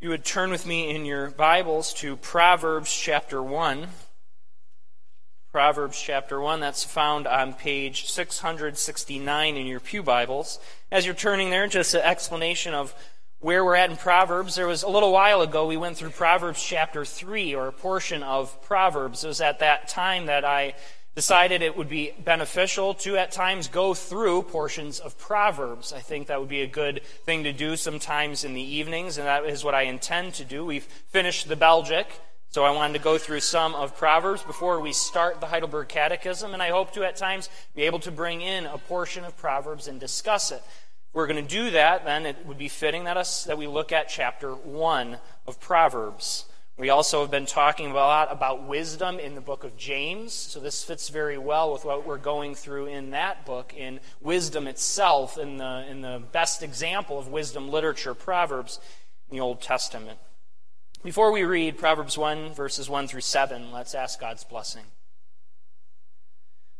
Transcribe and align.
You 0.00 0.10
would 0.10 0.24
turn 0.24 0.52
with 0.52 0.64
me 0.64 0.94
in 0.94 1.04
your 1.04 1.28
Bibles 1.28 1.92
to 1.94 2.14
Proverbs 2.14 2.94
chapter 2.94 3.42
1. 3.42 3.88
Proverbs 5.50 6.00
chapter 6.00 6.40
1, 6.40 6.60
that's 6.60 6.84
found 6.84 7.26
on 7.26 7.52
page 7.52 8.08
669 8.08 9.56
in 9.56 9.66
your 9.66 9.80
Pew 9.80 10.04
Bibles. 10.04 10.60
As 10.92 11.04
you're 11.04 11.16
turning 11.16 11.50
there, 11.50 11.66
just 11.66 11.94
an 11.94 12.02
explanation 12.02 12.74
of 12.74 12.94
where 13.40 13.64
we're 13.64 13.74
at 13.74 13.90
in 13.90 13.96
Proverbs. 13.96 14.54
There 14.54 14.68
was 14.68 14.84
a 14.84 14.88
little 14.88 15.10
while 15.10 15.40
ago 15.40 15.66
we 15.66 15.76
went 15.76 15.96
through 15.96 16.10
Proverbs 16.10 16.62
chapter 16.62 17.04
3, 17.04 17.56
or 17.56 17.66
a 17.66 17.72
portion 17.72 18.22
of 18.22 18.62
Proverbs. 18.62 19.24
It 19.24 19.28
was 19.28 19.40
at 19.40 19.58
that 19.58 19.88
time 19.88 20.26
that 20.26 20.44
I 20.44 20.74
decided 21.14 21.62
it 21.62 21.76
would 21.76 21.88
be 21.88 22.12
beneficial 22.24 22.94
to 22.94 23.16
at 23.16 23.32
times 23.32 23.66
go 23.66 23.92
through 23.92 24.42
portions 24.42 25.00
of 25.00 25.18
Proverbs. 25.18 25.92
I 25.92 25.98
think 25.98 26.28
that 26.28 26.38
would 26.38 26.48
be 26.48 26.62
a 26.62 26.66
good 26.66 27.02
thing 27.24 27.42
to 27.44 27.52
do 27.52 27.76
sometimes 27.76 28.44
in 28.44 28.54
the 28.54 28.62
evenings, 28.62 29.18
and 29.18 29.26
that 29.26 29.44
is 29.44 29.64
what 29.64 29.74
I 29.74 29.82
intend 29.82 30.34
to 30.34 30.44
do. 30.44 30.64
We've 30.64 30.84
finished 30.84 31.48
the 31.48 31.56
Belgic, 31.56 32.06
so 32.50 32.64
I 32.64 32.70
wanted 32.70 32.94
to 32.94 33.04
go 33.04 33.18
through 33.18 33.40
some 33.40 33.74
of 33.74 33.96
Proverbs 33.96 34.42
before 34.42 34.80
we 34.80 34.92
start 34.92 35.40
the 35.40 35.46
Heidelberg 35.46 35.88
Catechism, 35.88 36.54
and 36.54 36.62
I 36.62 36.70
hope 36.70 36.92
to 36.92 37.04
at 37.04 37.16
times 37.16 37.50
be 37.74 37.82
able 37.82 37.98
to 38.00 38.10
bring 38.10 38.40
in 38.40 38.64
a 38.64 38.78
portion 38.78 39.24
of 39.24 39.36
Proverbs 39.36 39.88
and 39.88 40.00
discuss 40.00 40.50
it. 40.50 40.62
If 40.64 41.14
we're 41.14 41.26
going 41.26 41.44
to 41.44 41.54
do 41.54 41.70
that, 41.72 42.04
then 42.04 42.26
it 42.26 42.46
would 42.46 42.58
be 42.58 42.68
fitting 42.68 43.04
that, 43.04 43.16
us, 43.16 43.44
that 43.44 43.58
we 43.58 43.66
look 43.66 43.92
at 43.92 44.08
chapter 44.08 44.52
1 44.52 45.18
of 45.46 45.60
Proverbs. 45.60 46.44
We 46.78 46.90
also 46.90 47.22
have 47.22 47.30
been 47.32 47.44
talking 47.44 47.90
a 47.90 47.94
lot 47.94 48.30
about 48.30 48.68
wisdom 48.68 49.18
in 49.18 49.34
the 49.34 49.40
book 49.40 49.64
of 49.64 49.76
James, 49.76 50.32
so 50.32 50.60
this 50.60 50.84
fits 50.84 51.08
very 51.08 51.36
well 51.36 51.72
with 51.72 51.84
what 51.84 52.06
we're 52.06 52.18
going 52.18 52.54
through 52.54 52.86
in 52.86 53.10
that 53.10 53.44
book, 53.44 53.74
in 53.76 53.98
wisdom 54.20 54.68
itself, 54.68 55.36
in 55.36 55.56
the, 55.56 55.84
in 55.90 56.02
the 56.02 56.22
best 56.30 56.62
example 56.62 57.18
of 57.18 57.26
wisdom 57.26 57.68
literature, 57.68 58.14
Proverbs, 58.14 58.78
in 59.28 59.36
the 59.36 59.40
Old 59.40 59.60
Testament. 59.60 60.20
Before 61.02 61.32
we 61.32 61.42
read 61.42 61.78
Proverbs 61.78 62.16
1, 62.16 62.54
verses 62.54 62.88
1 62.88 63.08
through 63.08 63.22
7, 63.22 63.72
let's 63.72 63.96
ask 63.96 64.20
God's 64.20 64.44
blessing. 64.44 64.84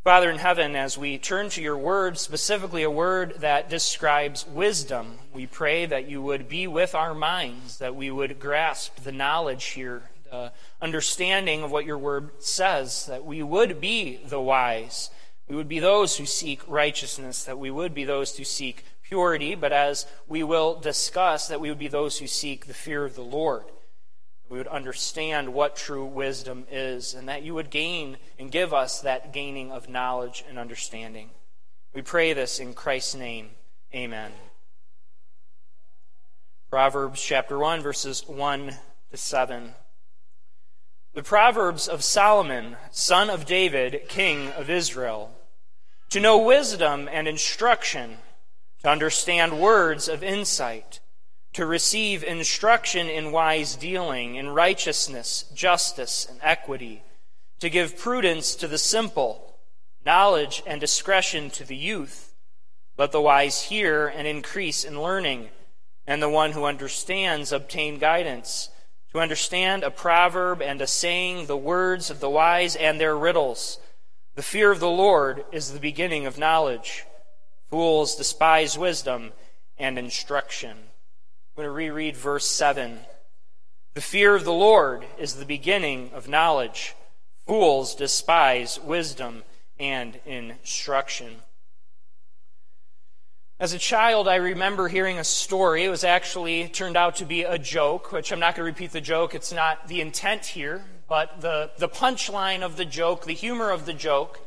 Father 0.05 0.31
in 0.31 0.39
heaven, 0.39 0.77
as 0.77 0.97
we 0.97 1.19
turn 1.19 1.51
to 1.51 1.61
your 1.61 1.77
word, 1.77 2.19
specifically 2.19 2.85
a 2.85 2.91
word 2.91 3.35
that 3.41 3.69
describes 3.69 4.47
wisdom, 4.47 5.19
we 5.35 5.45
pray 5.45 5.87
that 5.87 6.09
you 6.09 6.23
would 6.23 6.49
be 6.49 6.69
with 6.69 6.95
our 6.95 7.15
minds, 7.15 7.79
that 7.79 7.97
we 7.97 8.09
would 8.11 8.39
grasp 8.39 9.03
the 9.03 9.11
knowledge 9.11 9.65
here, 9.65 10.03
the 10.31 10.53
understanding 10.81 11.65
of 11.65 11.73
what 11.73 11.85
your 11.85 11.99
word 11.99 12.31
says, 12.39 13.07
that 13.07 13.25
we 13.25 13.43
would 13.43 13.81
be 13.81 14.21
the 14.25 14.41
wise. 14.41 15.11
We 15.49 15.57
would 15.57 15.69
be 15.69 15.81
those 15.81 16.17
who 16.17 16.27
seek 16.27 16.63
righteousness, 16.69 17.45
that 17.45 17.59
we 17.59 17.71
would 17.71 17.93
be 17.93 18.05
those 18.05 18.37
who 18.37 18.45
seek 18.45 18.85
purity, 19.03 19.57
but 19.57 19.73
as 19.73 20.07
we 20.29 20.45
will 20.45 20.79
discuss, 20.79 21.49
that 21.49 21.61
we 21.61 21.71
would 21.71 21.79
be 21.79 21.89
those 21.89 22.19
who 22.19 22.29
seek 22.29 22.67
the 22.67 22.75
fear 22.75 23.05
of 23.05 23.17
the 23.17 23.23
Lord 23.23 23.65
we 24.49 24.59
would 24.59 24.67
understand 24.67 25.53
what 25.53 25.77
true 25.77 26.07
wisdom 26.07 26.67
is, 26.71 27.15
and 27.15 27.29
that 27.29 27.43
you 27.43 27.55
would 27.55 27.71
gain 27.71 28.17
and 28.39 28.51
give 28.51 28.73
us 28.73 29.01
that 29.01 29.33
gaining 29.33 29.71
of 29.71 29.89
knowledge 29.89 30.45
and 30.49 30.59
understanding. 30.59 31.31
We 31.95 32.03
pray 32.03 32.33
this 32.33 32.59
in 32.59 32.75
Christ's 32.75 33.15
name. 33.15 33.51
Amen. 33.95 34.33
Proverbs 36.71 37.23
chapter 37.23 37.59
1, 37.59 37.81
verses 37.81 38.25
1 38.27 38.75
to 39.11 39.17
7. 39.17 39.75
The 41.15 41.23
Proverbs 41.23 41.89
of 41.89 42.05
Solomon, 42.05 42.77
son 42.91 43.31
of 43.31 43.47
David, 43.47 44.03
king 44.09 44.49
of 44.53 44.71
Israel. 44.71 45.33
To 46.11 46.21
know 46.21 46.39
wisdom 46.39 47.09
and 47.11 47.27
instruction, 47.27 48.19
to 48.83 48.89
understand 48.89 49.61
words 49.61 50.09
of 50.09 50.23
insight 50.23 51.01
to 51.55 51.67
receive 51.67 52.23
instruction 52.23 53.09
in 53.09 53.33
wise 53.33 53.75
dealing, 53.77 54.37
in 54.37 54.49
righteousness, 54.49 55.45
justice, 55.55 56.27
and 56.29 56.39
equity, 56.43 57.03
to 57.61 57.71
give 57.71 57.99
prudence 57.99 58.55
to 58.55 58.69
the 58.69 58.79
simple, 58.79 59.59
knowledge 60.05 60.63
and 60.67 60.81
discretion 60.81 61.51
to 61.51 61.65
the 61.65 61.77
youth. 61.77 62.35
Let 62.97 63.13
the 63.13 63.21
wise 63.21 63.63
hear 63.63 64.07
and 64.09 64.27
increase 64.27 64.85
in 64.85 65.03
learning, 65.03 65.49
and 66.07 66.23
the 66.23 66.29
one 66.29 66.53
who 66.53 66.65
understands 66.65 67.53
obtain 67.53 67.99
guidance. 67.99 68.71
To 69.13 69.21
understand 69.21 69.85
a 69.85 69.91
proverb 69.91 70.61
and 70.61 70.83
a 70.83 70.87
saying, 70.87 71.47
the 71.47 71.57
words 71.57 72.11
of 72.11 72.21
the 72.21 72.29
wise 72.29 72.77
and 72.77 73.01
their 73.01 73.17
riddles. 73.17 73.79
The 74.35 74.43
fear 74.43 74.71
of 74.71 74.81
the 74.81 74.91
Lord 74.91 75.45
is 75.51 75.73
the 75.73 75.81
beginning 75.81 76.27
of 76.27 76.39
knowledge. 76.39 77.05
Fools 77.71 78.17
despise 78.17 78.77
wisdom 78.77 79.33
and 79.79 79.99
instruction. 79.99 80.77
I'm 81.59 81.65
going 81.65 81.75
to 81.75 81.77
reread 81.77 82.17
verse 82.17 82.47
7. 82.47 83.01
The 83.95 84.01
fear 84.01 84.37
of 84.37 84.45
the 84.45 84.53
Lord 84.53 85.05
is 85.19 85.35
the 85.35 85.45
beginning 85.45 86.13
of 86.15 86.29
knowledge. 86.29 86.95
Fools 87.49 87.97
despise 87.97 88.79
wisdom 88.79 89.43
and 89.77 90.21
instruction. 90.25 91.35
As 93.59 93.73
a 93.73 93.79
child, 93.81 94.29
I 94.29 94.37
remember 94.37 94.87
hearing 94.87 95.19
a 95.19 95.25
story. 95.25 95.83
It 95.83 95.89
was 95.89 96.05
actually 96.05 96.69
turned 96.69 96.97
out 96.97 97.17
to 97.17 97.25
be 97.25 97.43
a 97.43 97.59
joke, 97.59 98.13
which 98.13 98.31
I'm 98.31 98.39
not 98.39 98.55
going 98.55 98.65
to 98.65 98.73
repeat 98.73 98.93
the 98.93 99.01
joke. 99.01 99.35
It's 99.35 99.53
not 99.53 99.89
the 99.89 100.01
intent 100.01 100.47
here, 100.47 100.85
but 101.09 101.41
the, 101.41 101.73
the 101.77 101.89
punchline 101.89 102.63
of 102.63 102.77
the 102.77 102.85
joke, 102.85 103.25
the 103.25 103.33
humor 103.33 103.71
of 103.71 103.85
the 103.85 103.95
joke, 103.95 104.39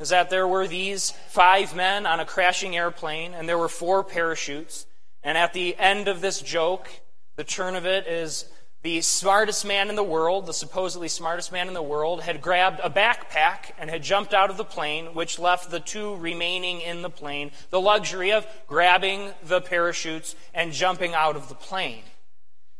is 0.00 0.08
that 0.08 0.30
there 0.30 0.48
were 0.48 0.66
these 0.66 1.12
five 1.28 1.76
men 1.76 2.06
on 2.06 2.18
a 2.18 2.24
crashing 2.24 2.76
airplane, 2.76 3.34
and 3.34 3.48
there 3.48 3.56
were 3.56 3.68
four 3.68 4.02
parachutes. 4.02 4.84
And 5.26 5.36
at 5.36 5.52
the 5.52 5.76
end 5.76 6.06
of 6.06 6.20
this 6.20 6.40
joke, 6.40 6.88
the 7.34 7.42
turn 7.42 7.74
of 7.74 7.84
it 7.84 8.06
is 8.06 8.44
the 8.84 9.00
smartest 9.00 9.66
man 9.66 9.88
in 9.88 9.96
the 9.96 10.04
world, 10.04 10.46
the 10.46 10.52
supposedly 10.52 11.08
smartest 11.08 11.50
man 11.50 11.66
in 11.66 11.74
the 11.74 11.82
world, 11.82 12.22
had 12.22 12.40
grabbed 12.40 12.78
a 12.78 12.88
backpack 12.88 13.72
and 13.76 13.90
had 13.90 14.04
jumped 14.04 14.32
out 14.32 14.50
of 14.50 14.56
the 14.56 14.64
plane, 14.64 15.06
which 15.14 15.40
left 15.40 15.68
the 15.72 15.80
two 15.80 16.14
remaining 16.14 16.80
in 16.80 17.02
the 17.02 17.10
plane 17.10 17.50
the 17.70 17.80
luxury 17.80 18.30
of 18.30 18.46
grabbing 18.68 19.32
the 19.42 19.60
parachutes 19.60 20.36
and 20.54 20.72
jumping 20.72 21.12
out 21.12 21.34
of 21.34 21.48
the 21.48 21.56
plane. 21.56 22.04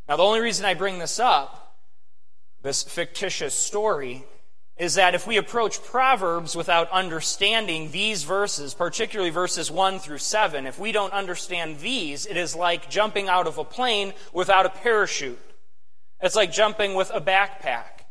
Now, 0.08 0.14
the 0.14 0.22
only 0.22 0.38
reason 0.38 0.64
I 0.64 0.74
bring 0.74 1.00
this 1.00 1.18
up, 1.18 1.74
this 2.62 2.84
fictitious 2.84 3.56
story, 3.56 4.24
is 4.78 4.96
that 4.96 5.14
if 5.14 5.26
we 5.26 5.38
approach 5.38 5.82
Proverbs 5.82 6.54
without 6.54 6.90
understanding 6.90 7.90
these 7.90 8.24
verses, 8.24 8.74
particularly 8.74 9.30
verses 9.30 9.70
1 9.70 9.98
through 10.00 10.18
7, 10.18 10.66
if 10.66 10.78
we 10.78 10.92
don't 10.92 11.12
understand 11.14 11.78
these, 11.78 12.26
it 12.26 12.36
is 12.36 12.54
like 12.54 12.90
jumping 12.90 13.28
out 13.28 13.46
of 13.46 13.56
a 13.56 13.64
plane 13.64 14.12
without 14.34 14.66
a 14.66 14.70
parachute. 14.70 15.38
It's 16.20 16.36
like 16.36 16.52
jumping 16.52 16.94
with 16.94 17.10
a 17.14 17.20
backpack. 17.20 18.04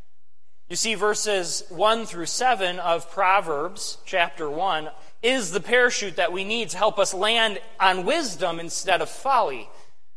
You 0.67 0.75
see, 0.75 0.95
verses 0.95 1.63
1 1.69 2.07
through 2.07 2.25
7 2.25 2.79
of 2.79 3.11
Proverbs, 3.11 3.99
chapter 4.03 4.49
1, 4.49 4.89
is 5.21 5.51
the 5.51 5.59
parachute 5.59 6.15
that 6.15 6.31
we 6.31 6.43
need 6.43 6.69
to 6.69 6.77
help 6.77 6.97
us 6.97 7.13
land 7.13 7.59
on 7.79 8.05
wisdom 8.05 8.59
instead 8.59 9.01
of 9.01 9.09
folly. 9.09 9.69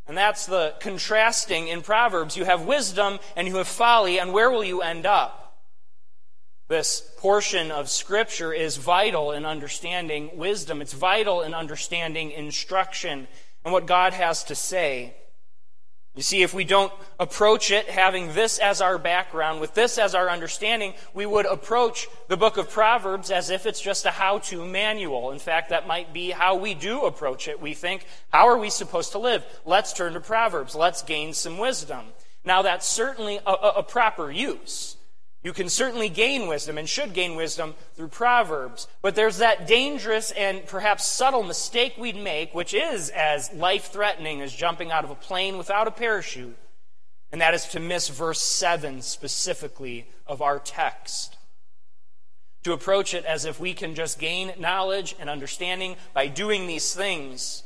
And 0.07 0.17
that's 0.17 0.47
the 0.47 0.75
contrasting 0.81 1.69
in 1.69 1.83
Proverbs. 1.83 2.39
You 2.39 2.47
have 2.47 2.63
wisdom 2.65 3.19
and 3.37 3.47
you 3.47 3.57
have 3.57 3.69
folly, 3.69 4.19
and 4.19 4.33
where 4.33 4.51
will 4.51 4.65
you 4.65 4.81
end 4.81 5.05
up? 5.05 5.48
This 6.69 7.01
portion 7.17 7.71
of 7.71 7.89
Scripture 7.89 8.53
is 8.53 8.77
vital 8.77 9.33
in 9.33 9.47
understanding 9.47 10.37
wisdom. 10.37 10.83
It's 10.83 10.93
vital 10.93 11.41
in 11.41 11.55
understanding 11.55 12.31
instruction 12.31 13.27
and 13.65 13.73
what 13.73 13.87
God 13.87 14.13
has 14.13 14.45
to 14.45 14.55
say. 14.55 15.15
You 16.15 16.23
see, 16.23 16.43
if 16.43 16.53
we 16.53 16.65
don't 16.65 16.93
approach 17.19 17.71
it 17.71 17.89
having 17.89 18.35
this 18.35 18.59
as 18.59 18.83
our 18.83 18.99
background, 18.99 19.63
with 19.63 19.73
this 19.73 19.97
as 19.97 20.15
our 20.15 20.29
understanding, 20.29 20.93
we 21.15 21.25
would 21.25 21.47
approach 21.47 22.07
the 22.27 22.37
book 22.37 22.59
of 22.59 22.69
Proverbs 22.69 23.31
as 23.31 23.49
if 23.49 23.65
it's 23.65 23.81
just 23.81 24.05
a 24.05 24.11
how 24.11 24.39
to 24.41 24.67
manual. 24.67 25.31
In 25.31 25.39
fact, 25.39 25.71
that 25.71 25.87
might 25.87 26.13
be 26.13 26.33
how 26.33 26.57
we 26.57 26.75
do 26.75 27.07
approach 27.07 27.49
it. 27.49 27.63
We 27.63 27.73
think, 27.73 28.05
how 28.31 28.49
are 28.49 28.59
we 28.59 28.69
supposed 28.69 29.13
to 29.13 29.19
live? 29.19 29.43
Let's 29.65 29.95
turn 29.95 30.13
to 30.13 30.21
Proverbs. 30.21 30.75
Let's 30.75 31.01
gain 31.01 31.33
some 31.33 31.57
wisdom. 31.57 32.05
Now, 32.45 32.61
that's 32.61 32.87
certainly 32.87 33.39
a, 33.47 33.51
a, 33.53 33.73
a 33.77 33.83
proper 33.83 34.31
use. 34.31 34.98
You 35.43 35.53
can 35.53 35.69
certainly 35.69 36.09
gain 36.09 36.49
wisdom 36.49 36.79
and 36.79 36.89
should 36.89 37.15
gain 37.15 37.37
wisdom 37.37 37.77
through 37.95 38.09
Proverbs, 38.09 38.89
but 39.03 39.15
there's 39.15 39.39
that 39.39 39.69
dangerous 39.69 40.33
and 40.33 40.67
perhaps 40.67 41.07
subtle 41.07 41.45
mistake 41.45 41.95
we'd 41.97 42.17
make, 42.17 42.55
which 42.55 42.75
is 42.75 43.11
as 43.11 43.53
life 43.53 43.93
threatening 43.93 44.41
as 44.41 44.53
jumping 44.53 44.91
out 44.91 45.05
of 45.05 45.11
a 45.11 45.15
plane 45.15 45.57
without 45.57 45.87
a 45.87 45.93
parachute, 45.93 46.57
and 47.31 47.41
that 47.41 47.55
is 47.55 47.67
to 47.69 47.79
miss 47.81 48.09
verse 48.09 48.41
7 48.41 49.01
specifically 49.01 50.09
of 50.27 50.43
our 50.43 50.59
text. 50.59 51.37
To 52.65 52.73
approach 52.73 53.15
it 53.15 53.25
as 53.25 53.45
if 53.45 53.61
we 53.61 53.75
can 53.75 53.95
just 53.95 54.19
gain 54.19 54.53
knowledge 54.59 55.15
and 55.21 55.31
understanding 55.31 55.95
by 56.13 56.27
doing 56.27 56.67
these 56.67 56.93
things 56.93 57.63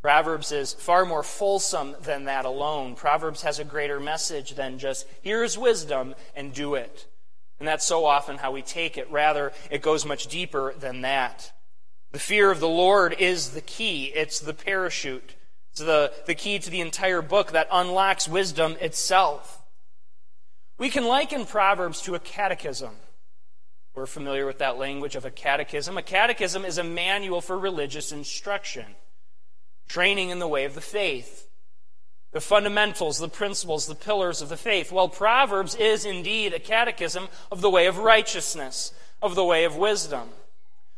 Proverbs 0.00 0.52
is 0.52 0.74
far 0.74 1.04
more 1.04 1.22
fulsome 1.22 1.96
than 2.02 2.24
that 2.24 2.44
alone. 2.44 2.94
Proverbs 2.94 3.42
has 3.42 3.58
a 3.58 3.64
greater 3.64 3.98
message 3.98 4.54
than 4.54 4.78
just, 4.78 5.06
here's 5.22 5.58
wisdom 5.58 6.14
and 6.36 6.52
do 6.52 6.74
it. 6.74 7.08
And 7.58 7.66
that's 7.66 7.84
so 7.84 8.04
often 8.04 8.38
how 8.38 8.52
we 8.52 8.62
take 8.62 8.96
it. 8.96 9.10
Rather, 9.10 9.52
it 9.70 9.82
goes 9.82 10.06
much 10.06 10.28
deeper 10.28 10.72
than 10.78 11.00
that. 11.00 11.52
The 12.12 12.20
fear 12.20 12.50
of 12.50 12.60
the 12.60 12.68
Lord 12.68 13.16
is 13.18 13.50
the 13.50 13.60
key, 13.60 14.06
it's 14.14 14.38
the 14.40 14.54
parachute. 14.54 15.34
It's 15.72 15.80
the, 15.80 16.12
the 16.26 16.34
key 16.34 16.58
to 16.58 16.70
the 16.70 16.80
entire 16.80 17.22
book 17.22 17.52
that 17.52 17.68
unlocks 17.70 18.28
wisdom 18.28 18.76
itself. 18.80 19.62
We 20.78 20.90
can 20.90 21.04
liken 21.04 21.44
Proverbs 21.44 22.00
to 22.02 22.14
a 22.14 22.20
catechism. 22.20 22.94
We're 23.94 24.06
familiar 24.06 24.46
with 24.46 24.58
that 24.58 24.78
language 24.78 25.16
of 25.16 25.24
a 25.24 25.30
catechism. 25.30 25.98
A 25.98 26.02
catechism 26.02 26.64
is 26.64 26.78
a 26.78 26.84
manual 26.84 27.40
for 27.40 27.58
religious 27.58 28.12
instruction, 28.12 28.86
training 29.88 30.30
in 30.30 30.38
the 30.38 30.48
way 30.48 30.64
of 30.64 30.74
the 30.74 30.80
faith, 30.80 31.48
the 32.32 32.40
fundamentals, 32.40 33.18
the 33.18 33.28
principles, 33.28 33.86
the 33.86 33.94
pillars 33.94 34.42
of 34.42 34.48
the 34.48 34.56
faith. 34.56 34.92
Well, 34.92 35.08
Proverbs 35.08 35.74
is 35.74 36.04
indeed 36.04 36.52
a 36.52 36.58
catechism 36.58 37.28
of 37.50 37.60
the 37.60 37.70
way 37.70 37.86
of 37.86 37.98
righteousness, 37.98 38.92
of 39.22 39.34
the 39.34 39.44
way 39.44 39.64
of 39.64 39.76
wisdom. 39.76 40.28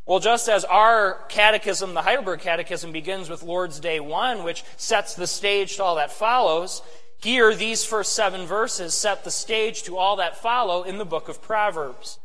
Well, 0.07 0.19
just 0.19 0.49
as 0.49 0.65
our 0.65 1.25
catechism, 1.29 1.95
the 1.95 2.03
Heidelberg 2.03 2.41
Catechism, 2.41 2.91
begins 2.91 3.31
with 3.31 3.45
Lord's 3.45 3.79
Day 3.79 4.01
1, 4.01 4.43
which 4.43 4.65
sets 4.77 5.15
the 5.15 5.29
stage 5.29 5.77
to 5.77 5.85
all 5.85 5.95
that 5.97 6.11
follows, 6.11 6.83
here, 7.23 7.55
these 7.55 7.85
first 7.85 8.15
seven 8.15 8.47
verses 8.47 8.95
set 8.95 9.25
the 9.25 9.31
stage 9.31 9.83
to 9.83 9.99
all 9.99 10.17
that 10.17 10.39
follow 10.39 10.83
in 10.83 10.97
the 10.97 11.05
book 11.05 11.29
of 11.29 11.43
Proverbs. 11.43 12.19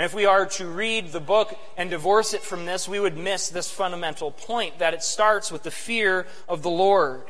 And 0.00 0.06
if 0.06 0.14
we 0.14 0.24
are 0.24 0.46
to 0.46 0.66
read 0.66 1.12
the 1.12 1.20
book 1.20 1.54
and 1.76 1.90
divorce 1.90 2.32
it 2.32 2.40
from 2.40 2.64
this, 2.64 2.88
we 2.88 2.98
would 2.98 3.18
miss 3.18 3.50
this 3.50 3.70
fundamental 3.70 4.30
point 4.30 4.78
that 4.78 4.94
it 4.94 5.02
starts 5.02 5.52
with 5.52 5.62
the 5.62 5.70
fear 5.70 6.26
of 6.48 6.62
the 6.62 6.70
Lord. 6.70 7.24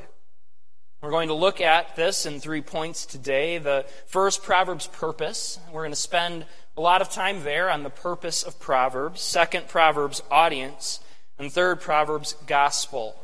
We're 1.03 1.11
going 1.11 1.27
to 1.31 1.35
look 1.35 1.61
at 1.61 1.97
this 1.97 2.27
in 2.27 2.39
three 2.39 2.61
points 2.61 3.07
today. 3.07 3.59
The 3.59 3.87
first, 4.07 4.45
Proverbs' 4.45 4.87
purpose. 4.87 5.59
We're 5.73 5.81
going 5.81 5.91
to 5.91 5.97
spend 5.97 6.47
a 6.77 6.81
lot 6.81 7.03
of 7.03 7.11
time 7.11 7.43
there 7.43 7.69
on 7.71 7.83
the 7.83 7.91
purpose 7.91 8.45
of 8.45 8.61
Proverbs. 8.61 9.21
Second, 9.21 9.67
Proverbs' 9.67 10.23
audience. 10.31 11.01
And 11.41 11.51
third, 11.51 11.81
Proverbs' 11.81 12.37
gospel. 12.47 13.21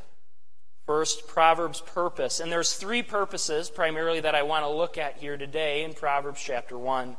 First, 0.86 1.28
Proverbs' 1.28 1.82
purpose. 1.82 2.40
And 2.40 2.50
there's 2.50 2.74
three 2.74 3.04
purposes 3.04 3.70
primarily 3.70 4.18
that 4.18 4.34
I 4.34 4.42
want 4.42 4.64
to 4.64 4.68
look 4.68 4.98
at 4.98 5.18
here 5.18 5.36
today 5.36 5.84
in 5.84 5.94
Proverbs 5.94 6.42
chapter 6.44 6.76
1. 6.76 7.16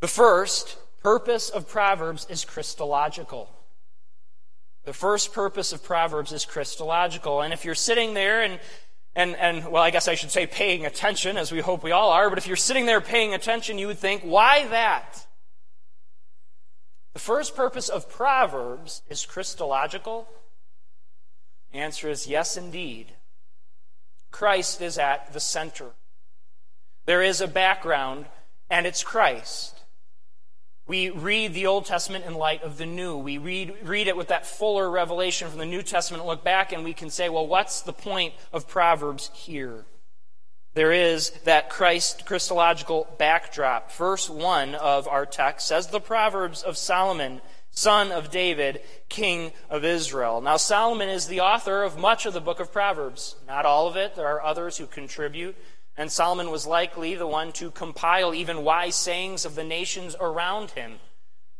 The 0.00 0.08
first 0.08 0.76
purpose 1.02 1.50
of 1.50 1.68
Proverbs 1.68 2.26
is 2.28 2.44
Christological. 2.44 3.50
The 4.84 4.92
first 4.92 5.32
purpose 5.32 5.72
of 5.72 5.82
Proverbs 5.82 6.32
is 6.32 6.44
Christological. 6.44 7.42
And 7.42 7.52
if 7.52 7.64
you're 7.64 7.74
sitting 7.74 8.14
there 8.14 8.42
and 8.42 8.60
and, 9.18 9.34
and, 9.34 9.72
well, 9.72 9.82
I 9.82 9.90
guess 9.90 10.06
I 10.06 10.14
should 10.14 10.30
say 10.30 10.46
paying 10.46 10.86
attention, 10.86 11.36
as 11.36 11.50
we 11.50 11.58
hope 11.58 11.82
we 11.82 11.90
all 11.90 12.10
are, 12.10 12.28
but 12.28 12.38
if 12.38 12.46
you're 12.46 12.54
sitting 12.54 12.86
there 12.86 13.00
paying 13.00 13.34
attention, 13.34 13.76
you 13.76 13.88
would 13.88 13.98
think, 13.98 14.22
why 14.22 14.68
that? 14.68 15.26
The 17.14 17.18
first 17.18 17.56
purpose 17.56 17.88
of 17.88 18.08
Proverbs 18.08 19.02
is 19.08 19.26
Christological. 19.26 20.28
The 21.72 21.78
answer 21.78 22.08
is 22.08 22.28
yes, 22.28 22.56
indeed. 22.56 23.14
Christ 24.30 24.80
is 24.80 24.98
at 24.98 25.32
the 25.32 25.40
center. 25.40 25.90
There 27.06 27.22
is 27.22 27.40
a 27.40 27.48
background, 27.48 28.26
and 28.70 28.86
it's 28.86 29.02
Christ. 29.02 29.77
We 30.88 31.10
read 31.10 31.52
the 31.52 31.66
Old 31.66 31.84
Testament 31.84 32.24
in 32.24 32.32
light 32.32 32.62
of 32.62 32.78
the 32.78 32.86
New. 32.86 33.18
We 33.18 33.36
read, 33.36 33.74
read 33.82 34.08
it 34.08 34.16
with 34.16 34.28
that 34.28 34.46
fuller 34.46 34.90
revelation 34.90 35.50
from 35.50 35.58
the 35.58 35.66
New 35.66 35.82
Testament, 35.82 36.24
look 36.24 36.42
back, 36.42 36.72
and 36.72 36.82
we 36.82 36.94
can 36.94 37.10
say, 37.10 37.28
well, 37.28 37.46
what's 37.46 37.82
the 37.82 37.92
point 37.92 38.32
of 38.54 38.66
Proverbs 38.66 39.30
here? 39.34 39.84
There 40.72 40.90
is 40.90 41.30
that 41.44 41.68
Christ 41.68 42.24
Christological 42.24 43.06
backdrop. 43.18 43.92
Verse 43.92 44.30
1 44.30 44.76
of 44.76 45.06
our 45.06 45.26
text 45.26 45.68
says, 45.68 45.88
The 45.88 46.00
Proverbs 46.00 46.62
of 46.62 46.78
Solomon, 46.78 47.42
son 47.70 48.10
of 48.10 48.30
David, 48.30 48.80
king 49.10 49.52
of 49.68 49.84
Israel. 49.84 50.40
Now, 50.40 50.56
Solomon 50.56 51.10
is 51.10 51.26
the 51.26 51.40
author 51.40 51.82
of 51.82 51.98
much 51.98 52.24
of 52.24 52.32
the 52.32 52.40
book 52.40 52.60
of 52.60 52.72
Proverbs. 52.72 53.36
Not 53.46 53.66
all 53.66 53.88
of 53.88 53.96
it, 53.96 54.14
there 54.14 54.28
are 54.28 54.42
others 54.42 54.78
who 54.78 54.86
contribute. 54.86 55.54
And 55.98 56.10
Solomon 56.10 56.50
was 56.50 56.64
likely 56.66 57.16
the 57.16 57.26
one 57.26 57.50
to 57.54 57.72
compile 57.72 58.32
even 58.32 58.62
wise 58.62 58.94
sayings 58.94 59.44
of 59.44 59.56
the 59.56 59.64
nations 59.64 60.14
around 60.20 60.70
him. 60.70 61.00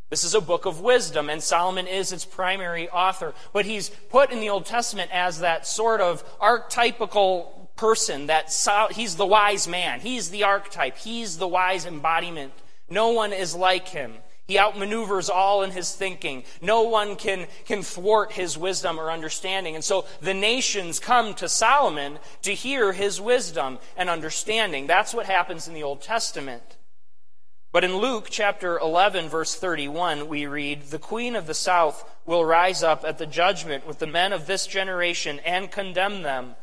This 0.09 0.23
is 0.23 0.33
a 0.33 0.41
book 0.41 0.65
of 0.65 0.79
wisdom, 0.81 1.29
and 1.29 1.43
Solomon 1.43 1.85
is 1.85 2.11
its 2.11 2.25
primary 2.25 2.89
author. 2.89 3.35
But 3.53 3.65
he's 3.65 3.89
put 3.89 4.31
in 4.31 4.39
the 4.39 4.49
Old 4.49 4.65
Testament 4.65 5.11
as 5.13 5.41
that 5.41 5.67
sort 5.67 6.01
of 6.01 6.23
archetypical 6.39 7.67
person, 7.75 8.27
that 8.27 8.51
he's 8.91 9.17
the 9.17 9.25
wise 9.25 9.67
man. 9.67 9.99
He's 9.99 10.29
the 10.29 10.45
archetype. 10.45 10.97
He's 10.97 11.37
the 11.37 11.47
wise 11.47 11.85
embodiment. 11.85 12.53
No 12.89 13.09
one 13.09 13.33
is 13.33 13.53
like 13.53 13.89
him. 13.89 14.15
He 14.49 14.57
outmaneuvers 14.57 15.29
all 15.29 15.61
in 15.61 15.69
his 15.69 15.93
thinking. 15.93 16.43
No 16.59 16.81
one 16.81 17.15
can, 17.15 17.45
can 17.65 17.83
thwart 17.83 18.31
his 18.31 18.57
wisdom 18.57 18.99
or 18.99 19.11
understanding. 19.11 19.75
And 19.75 19.83
so 19.83 20.07
the 20.21 20.33
nations 20.33 20.99
come 20.99 21.35
to 21.35 21.47
Solomon 21.47 22.17
to 22.41 22.55
hear 22.55 22.91
his 22.91 23.21
wisdom 23.21 23.77
and 23.95 24.09
understanding. 24.09 24.87
That's 24.87 25.13
what 25.13 25.27
happens 25.27 25.67
in 25.67 25.75
the 25.75 25.83
Old 25.83 26.01
Testament. 26.01 26.77
But 27.71 27.83
in 27.83 27.97
Luke 27.97 28.29
chapter 28.31 28.79
11, 28.79 29.29
verse 29.29 29.53
31, 29.53 30.27
we 30.27 30.47
read, 30.47 30.85
The 30.85 30.97
queen 30.97 31.35
of 31.35 31.45
the 31.45 31.53
south 31.53 32.03
will 32.25 32.43
rise 32.43 32.81
up 32.81 33.05
at 33.05 33.19
the 33.19 33.27
judgment 33.27 33.85
with 33.85 33.99
the 33.99 34.07
men 34.07 34.33
of 34.33 34.47
this 34.47 34.65
generation 34.65 35.39
and 35.45 35.69
condemn 35.69 36.23
them. 36.23 36.55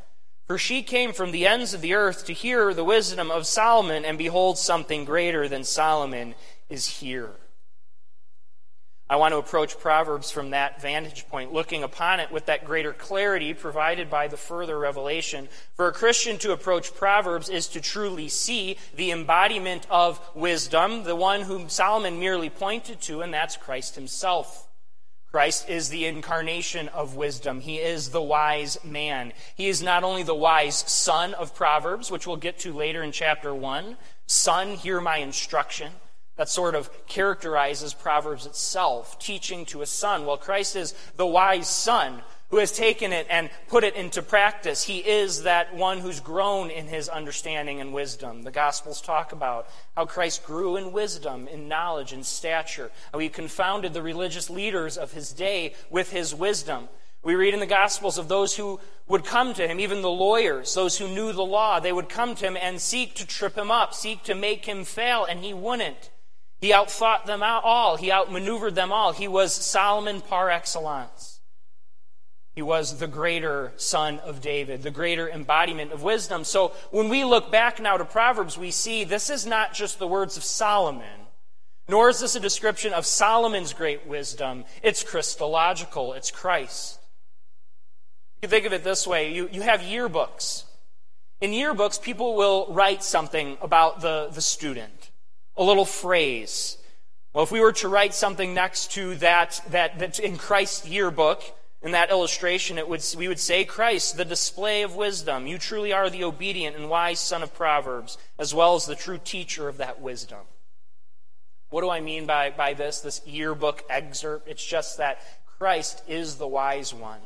For 0.49 0.59
she 0.59 0.83
came 0.83 1.13
from 1.13 1.31
the 1.31 1.47
ends 1.47 1.73
of 1.73 1.83
the 1.83 1.95
earth 1.95 2.27
to 2.27 2.33
hear 2.33 2.75
the 2.75 2.83
wisdom 2.83 3.31
of 3.31 3.47
Solomon, 3.47 4.05
and 4.05 4.19
behold, 4.19 4.59
something 4.59 5.05
greater 5.05 5.47
than 5.47 5.63
Solomon 5.63 6.35
is 6.69 6.99
here. 6.99 7.31
I 9.09 9.17
want 9.17 9.33
to 9.33 9.39
approach 9.39 9.79
Proverbs 9.79 10.33
from 10.33 10.51
that 10.51 10.83
vantage 10.83 11.29
point, 11.29 11.53
looking 11.53 11.85
upon 11.85 12.19
it 12.19 12.33
with 12.33 12.47
that 12.47 12.65
greater 12.65 12.93
clarity 12.93 13.55
provided 13.55 14.11
by 14.11 14.27
the 14.27 14.37
further 14.37 14.77
revelation. 14.77 15.49
For 15.75 15.87
a 15.87 15.93
Christian 15.93 16.39
to 16.39 16.51
approach 16.51 16.93
Proverbs 16.93 17.49
is 17.49 17.69
to 17.69 17.81
truly 17.81 18.29
see 18.29 18.79
the 18.97 19.13
embodiment 19.13 19.87
of 19.91 20.21
wisdom, 20.35 21.05
the 21.05 21.15
one 21.15 21.43
whom 21.43 21.69
Solomon 21.69 22.19
merely 22.19 22.51
pointed 22.51 23.01
to, 23.03 23.23
and 23.23 23.33
that's 23.33 23.57
Christ 23.57 23.95
himself. 23.95 24.67
Christ 25.31 25.69
is 25.69 25.89
the 25.89 26.07
incarnation 26.07 26.89
of 26.89 27.15
wisdom. 27.15 27.61
He 27.61 27.77
is 27.77 28.11
the 28.11 28.23
wise 28.23 28.83
man. 28.83 29.33
He 29.55 29.69
is 29.69 29.83
not 29.83 30.03
only 30.03 30.25
the 30.25 30.35
wise 30.35 30.77
son 30.77 31.33
of 31.35 31.55
Proverbs, 31.55 32.11
which 32.11 32.27
we'll 32.27 32.37
get 32.37 32.59
to 32.61 32.73
later 32.73 33.05
in 33.05 33.13
chapter 33.13 33.55
1. 33.55 33.97
Son, 34.27 34.75
hear 34.75 35.01
my 35.01 35.19
instruction 35.19 35.93
that 36.37 36.49
sort 36.49 36.75
of 36.75 36.91
characterizes 37.07 37.95
Proverbs 37.95 38.47
itself, 38.47 39.19
teaching 39.19 39.65
to 39.67 39.83
a 39.83 39.87
son. 39.87 40.27
Well, 40.27 40.37
Christ 40.37 40.77
is 40.77 40.95
the 41.17 41.27
wise 41.27 41.69
son 41.69 42.23
who 42.51 42.59
has 42.59 42.71
taken 42.71 43.13
it 43.13 43.27
and 43.29 43.51
put 43.69 43.83
it 43.83 43.97
into 43.97 44.23
practice. 44.23 44.85
He 44.85 44.99
is 44.99 45.43
that 45.43 45.75
one 45.75 45.99
who's 45.99 46.21
grown 46.21 46.71
in 46.71 46.87
his 46.87 47.09
understanding 47.09 47.81
and 47.81 47.93
wisdom. 47.93 48.43
The 48.43 48.53
Gospels 48.53 49.01
talk 49.01 49.33
about 49.33 49.69
how 49.97 50.05
Christ 50.05 50.45
grew 50.45 50.77
in 50.77 50.93
wisdom, 50.93 51.49
in 51.49 51.67
knowledge, 51.67 52.13
in 52.13 52.23
stature, 52.23 52.93
how 53.13 53.19
he 53.19 53.29
confounded 53.29 53.95
the 53.95 54.03
religious 54.03 54.49
leaders 54.49 54.97
of 54.97 55.13
his 55.13 55.33
day 55.33 55.75
with 55.91 56.13
his 56.13 56.35
wisdom. 56.35 56.89
We 57.25 57.35
read 57.35 57.55
in 57.55 57.61
the 57.61 57.67
Gospels 57.67 58.19
of 58.19 58.29
those 58.29 58.55
who 58.55 58.79
would 59.09 59.25
come 59.25 59.53
to 59.55 59.67
him, 59.67 59.81
even 59.81 60.01
the 60.01 60.09
lawyers, 60.09 60.73
those 60.75 60.99
who 60.99 61.09
knew 61.09 61.33
the 61.33 61.45
law. 61.45 61.81
They 61.81 61.93
would 61.93 62.09
come 62.09 62.37
to 62.37 62.47
him 62.47 62.57
and 62.57 62.81
seek 62.81 63.15
to 63.17 63.27
trip 63.27 63.59
him 63.59 63.73
up, 63.73 63.93
seek 63.93 64.23
to 64.25 64.37
make 64.37 64.67
him 64.67 64.85
fail, 64.85 65.25
and 65.25 65.41
he 65.41 65.53
wouldn't. 65.53 66.11
He 66.61 66.73
outthought 66.73 67.27
them 67.27 67.43
all. 67.43 67.97
He 67.97 68.11
outmaneuvered 68.11 68.75
them 68.75 68.93
all. 68.93 69.13
He 69.13 69.29
was 69.29 69.53
Solomon 69.53 70.21
par 70.21 70.51
excellence. 70.51 71.41
He 72.55 72.63
was 72.63 72.99
the 72.99 73.07
greater 73.07 73.73
son 73.77 74.19
of 74.21 74.41
David, 74.41 74.83
the 74.83 74.91
greater 74.91 75.29
embodiment 75.29 75.93
of 75.93 76.03
wisdom. 76.03 76.43
So 76.43 76.73
when 76.91 77.11
we 77.11 77.23
look 77.23 77.53
back 77.53 77.81
now 77.81 77.99
to 77.99 78.05
Proverbs, 78.07 78.57
we 78.57 78.71
see 78.71 79.05
this 79.05 79.29
is 79.29 79.45
not 79.45 79.75
just 79.75 79.99
the 79.99 80.07
words 80.07 80.39
of 80.39 80.45
Solomon, 80.45 81.27
nor 81.87 82.09
is 82.09 82.21
this 82.21 82.35
a 82.35 82.41
description 82.41 82.95
of 82.95 83.05
Solomon's 83.05 83.75
great 83.75 84.07
wisdom. 84.07 84.65
It's 84.83 85.03
Christological, 85.03 86.15
it's 86.15 86.31
Christ. 86.31 86.99
You 88.37 88.49
can 88.49 88.51
think 88.51 88.65
of 88.65 88.73
it 88.73 88.83
this 88.83 89.07
way 89.07 89.35
you, 89.35 89.51
you 89.53 89.61
have 89.61 89.81
yearbooks. 89.81 90.65
In 91.43 91.51
yearbooks, 91.51 92.01
people 92.01 92.37
will 92.37 92.69
write 92.71 93.03
something 93.03 93.59
about 93.61 94.01
the, 94.01 94.31
the 94.33 94.41
student 94.41 95.11
a 95.57 95.63
little 95.63 95.85
phrase. 95.85 96.79
Well, 97.33 97.45
if 97.45 97.53
we 97.53 97.61
were 97.61 97.73
to 97.73 97.89
write 97.89 98.15
something 98.15 98.55
next 98.55 98.93
to 98.93 99.15
that, 99.17 99.61
that 99.71 99.99
that's 99.99 100.19
in 100.19 100.39
Christ's 100.39 100.89
yearbook, 100.89 101.43
in 101.83 101.93
that 101.93 102.11
illustration, 102.11 102.79
it 102.79 102.89
would, 102.89 103.05
we 103.17 103.29
would 103.29 103.39
say, 103.39 103.65
Christ, 103.65 104.17
the 104.17 104.25
display 104.25 104.83
of 104.83 104.97
wisdom. 104.97 105.47
You 105.47 105.59
truly 105.59 105.93
are 105.93 106.09
the 106.09 106.25
obedient 106.25 106.77
and 106.77 106.89
wise 106.89 107.21
son 107.21 107.43
of 107.43 107.55
Proverbs, 107.55 108.19
as 108.39 108.55
well 108.55 108.75
as 108.75 108.87
the 108.87 108.95
true 108.95 109.21
teacher 109.23 109.69
of 109.69 109.77
that 109.77 110.01
wisdom. 110.01 110.41
What 111.69 111.83
do 111.83 111.91
I 111.91 112.01
mean 112.01 112.27
by, 112.27 112.51
by 112.51 112.75
this, 112.75 113.01
this 113.01 113.21
yearbook 113.27 113.85
excerpt? 113.91 114.49
It's 114.49 114.65
just 114.65 114.99
that 114.99 115.21
Christ 115.59 116.03
is 116.09 116.37
the 116.37 116.49
wise 116.49 116.95
one. 116.95 117.21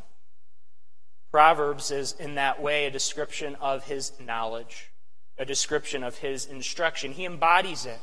Proverbs 1.30 1.90
is, 1.90 2.12
in 2.18 2.34
that 2.34 2.60
way, 2.60 2.86
a 2.86 2.90
description 2.90 3.54
of 3.60 3.84
his 3.84 4.12
knowledge, 4.18 4.90
a 5.38 5.44
description 5.44 6.02
of 6.02 6.18
his 6.18 6.46
instruction. 6.46 7.12
He 7.12 7.24
embodies 7.24 7.86
it. 7.86 8.00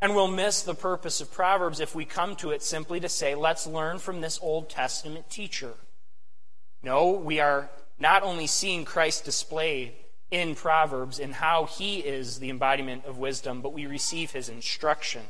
And 0.00 0.14
we'll 0.14 0.28
miss 0.28 0.62
the 0.62 0.74
purpose 0.74 1.20
of 1.20 1.32
Proverbs 1.32 1.80
if 1.80 1.94
we 1.94 2.04
come 2.04 2.36
to 2.36 2.50
it 2.52 2.62
simply 2.62 3.00
to 3.00 3.08
say, 3.08 3.34
let's 3.34 3.66
learn 3.66 3.98
from 3.98 4.20
this 4.20 4.38
Old 4.40 4.70
Testament 4.70 5.28
teacher. 5.28 5.72
No, 6.82 7.10
we 7.10 7.40
are 7.40 7.68
not 7.98 8.22
only 8.22 8.46
seeing 8.46 8.84
Christ 8.84 9.24
displayed 9.24 9.92
in 10.30 10.54
Proverbs 10.54 11.18
and 11.18 11.34
how 11.34 11.64
he 11.64 11.98
is 11.98 12.38
the 12.38 12.50
embodiment 12.50 13.04
of 13.06 13.18
wisdom, 13.18 13.60
but 13.60 13.72
we 13.72 13.86
receive 13.86 14.30
his 14.30 14.48
instruction. 14.48 15.22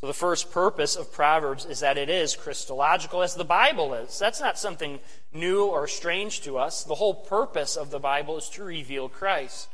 So, 0.00 0.08
the 0.08 0.12
first 0.12 0.50
purpose 0.50 0.96
of 0.96 1.12
Proverbs 1.12 1.64
is 1.64 1.80
that 1.80 1.96
it 1.96 2.10
is 2.10 2.36
Christological, 2.36 3.22
as 3.22 3.36
the 3.36 3.44
Bible 3.44 3.94
is. 3.94 4.18
That's 4.18 4.40
not 4.40 4.58
something 4.58 5.00
new 5.32 5.64
or 5.64 5.86
strange 5.86 6.42
to 6.42 6.58
us. 6.58 6.84
The 6.84 6.96
whole 6.96 7.14
purpose 7.14 7.74
of 7.76 7.90
the 7.90 7.98
Bible 7.98 8.36
is 8.36 8.50
to 8.50 8.64
reveal 8.64 9.08
Christ. 9.08 9.68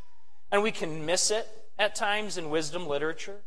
And 0.52 0.62
we 0.62 0.70
can 0.70 1.04
miss 1.04 1.32
it 1.32 1.48
at 1.80 1.94
times 1.94 2.36
in 2.36 2.50
wisdom 2.50 2.86
literature. 2.86 3.38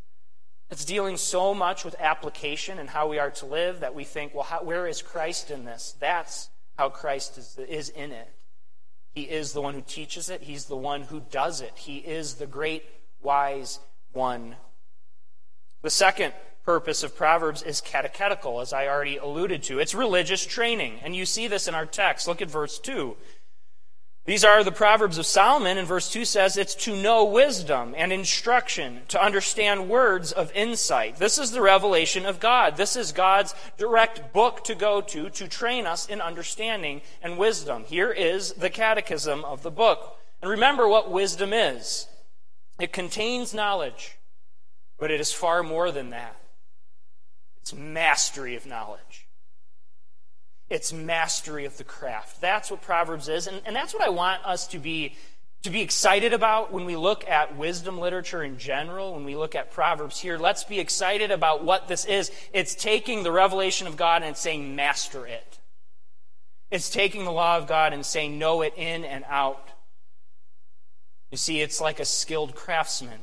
It's 0.71 0.85
dealing 0.85 1.17
so 1.17 1.53
much 1.53 1.85
with 1.85 1.95
application 1.99 2.79
and 2.79 2.89
how 2.89 3.07
we 3.07 3.19
are 3.19 3.29
to 3.29 3.45
live 3.45 3.81
that 3.81 3.93
we 3.93 4.03
think, 4.03 4.33
well, 4.33 4.43
how, 4.43 4.63
where 4.63 4.87
is 4.87 5.03
Christ 5.03 5.51
in 5.51 5.65
this? 5.65 5.95
That's 5.99 6.49
how 6.75 6.89
Christ 6.89 7.37
is, 7.37 7.59
is 7.69 7.89
in 7.89 8.11
it. 8.11 8.27
He 9.13 9.21
is 9.21 9.53
the 9.53 9.61
one 9.61 9.75
who 9.75 9.81
teaches 9.81 10.31
it, 10.31 10.41
He's 10.41 10.65
the 10.65 10.75
one 10.75 11.03
who 11.03 11.21
does 11.29 11.61
it. 11.61 11.73
He 11.75 11.97
is 11.97 12.35
the 12.35 12.47
great, 12.47 12.83
wise 13.21 13.79
one. 14.13 14.55
The 15.83 15.91
second 15.91 16.33
purpose 16.65 17.03
of 17.03 17.15
Proverbs 17.15 17.61
is 17.61 17.81
catechetical, 17.81 18.61
as 18.61 18.73
I 18.73 18.87
already 18.87 19.17
alluded 19.17 19.61
to. 19.63 19.77
It's 19.77 19.93
religious 19.93 20.43
training. 20.43 21.01
And 21.03 21.15
you 21.15 21.27
see 21.27 21.47
this 21.47 21.67
in 21.67 21.75
our 21.75 21.85
text. 21.85 22.27
Look 22.27 22.41
at 22.41 22.49
verse 22.49 22.79
2. 22.79 23.15
These 24.25 24.45
are 24.45 24.63
the 24.63 24.71
Proverbs 24.71 25.17
of 25.17 25.25
Solomon, 25.25 25.77
and 25.77 25.85
verse 25.85 26.09
2 26.09 26.23
says 26.23 26.55
it's 26.55 26.75
to 26.75 26.95
know 26.95 27.25
wisdom 27.25 27.93
and 27.97 28.13
instruction, 28.13 29.01
to 29.09 29.21
understand 29.21 29.89
words 29.89 30.31
of 30.31 30.49
insight. 30.55 31.17
This 31.17 31.37
is 31.37 31.51
the 31.51 31.61
revelation 31.61 32.25
of 32.25 32.39
God. 32.39 32.77
This 32.77 32.95
is 32.95 33.11
God's 33.11 33.53
direct 33.77 34.31
book 34.31 34.63
to 34.63 34.75
go 34.75 35.01
to 35.01 35.29
to 35.29 35.47
train 35.49 35.85
us 35.85 36.07
in 36.07 36.21
understanding 36.21 37.01
and 37.21 37.37
wisdom. 37.37 37.83
Here 37.83 38.11
is 38.11 38.53
the 38.53 38.69
catechism 38.69 39.43
of 39.43 39.61
the 39.61 39.71
book. 39.71 40.17
And 40.41 40.49
remember 40.49 40.87
what 40.87 41.11
wisdom 41.11 41.51
is 41.51 42.07
it 42.79 42.93
contains 42.93 43.53
knowledge, 43.53 44.17
but 44.97 45.11
it 45.11 45.19
is 45.19 45.33
far 45.33 45.63
more 45.63 45.91
than 45.91 46.11
that. 46.11 46.37
It's 47.61 47.73
mastery 47.73 48.55
of 48.55 48.65
knowledge. 48.65 49.22
It's 50.73 50.91
mastery 50.91 51.65
of 51.65 51.77
the 51.77 51.83
craft. 51.83 52.41
That's 52.41 52.71
what 52.71 52.81
Proverbs 52.81 53.29
is, 53.29 53.45
and, 53.45 53.61
and 53.63 53.75
that's 53.75 53.93
what 53.93 54.01
I 54.01 54.09
want 54.09 54.43
us 54.43 54.65
to 54.69 54.79
be 54.79 55.15
to 55.61 55.69
be 55.69 55.81
excited 55.81 56.33
about 56.33 56.73
when 56.73 56.83
we 56.83 56.95
look 56.95 57.29
at 57.29 57.55
wisdom 57.55 57.99
literature 57.99 58.43
in 58.43 58.57
general, 58.57 59.13
when 59.13 59.23
we 59.23 59.35
look 59.35 59.53
at 59.55 59.71
Proverbs 59.71 60.19
here. 60.19 60.37
Let's 60.37 60.63
be 60.63 60.79
excited 60.79 61.29
about 61.29 61.63
what 61.63 61.87
this 61.87 62.03
is. 62.03 62.31
It's 62.51 62.75
taking 62.75 63.23
the 63.23 63.31
revelation 63.31 63.87
of 63.87 63.95
God 63.95 64.23
and 64.23 64.35
saying, 64.35 64.75
master 64.75 65.25
it. 65.25 65.59
It's 66.69 66.89
taking 66.89 67.23
the 67.23 67.31
law 67.31 67.55
of 67.55 67.67
God 67.67 67.93
and 67.93 68.05
saying, 68.05 68.37
know 68.37 68.61
it 68.61 68.73
in 68.75 69.05
and 69.05 69.23
out. 69.29 69.69
You 71.31 71.37
see, 71.37 71.61
it's 71.61 71.79
like 71.79 72.01
a 72.01 72.05
skilled 72.05 72.55
craftsman. 72.55 73.19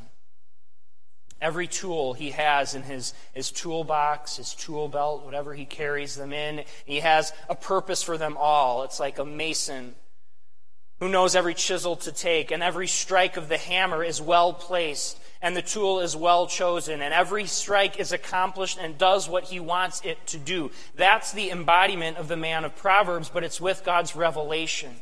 Every 1.40 1.66
tool 1.66 2.12
he 2.12 2.30
has 2.32 2.74
in 2.74 2.82
his, 2.82 3.14
his 3.32 3.50
toolbox, 3.50 4.36
his 4.36 4.54
tool 4.54 4.88
belt, 4.88 5.24
whatever 5.24 5.54
he 5.54 5.64
carries 5.64 6.14
them 6.14 6.32
in, 6.32 6.64
he 6.84 7.00
has 7.00 7.32
a 7.48 7.54
purpose 7.54 8.02
for 8.02 8.18
them 8.18 8.36
all. 8.38 8.82
It's 8.82 9.00
like 9.00 9.18
a 9.18 9.24
mason 9.24 9.94
who 11.00 11.08
knows 11.08 11.34
every 11.34 11.54
chisel 11.54 11.96
to 11.96 12.12
take, 12.12 12.50
and 12.50 12.62
every 12.62 12.86
strike 12.86 13.38
of 13.38 13.48
the 13.48 13.56
hammer 13.56 14.04
is 14.04 14.20
well 14.20 14.52
placed, 14.52 15.18
and 15.40 15.56
the 15.56 15.62
tool 15.62 16.00
is 16.00 16.14
well 16.14 16.46
chosen, 16.46 17.00
and 17.00 17.14
every 17.14 17.46
strike 17.46 17.98
is 17.98 18.12
accomplished 18.12 18.78
and 18.78 18.98
does 18.98 19.26
what 19.26 19.44
he 19.44 19.58
wants 19.58 20.02
it 20.04 20.18
to 20.26 20.36
do. 20.36 20.70
That's 20.96 21.32
the 21.32 21.50
embodiment 21.50 22.18
of 22.18 22.28
the 22.28 22.36
man 22.36 22.66
of 22.66 22.76
Proverbs, 22.76 23.30
but 23.30 23.44
it's 23.44 23.62
with 23.62 23.82
God's 23.82 24.14
revelation. 24.14 25.00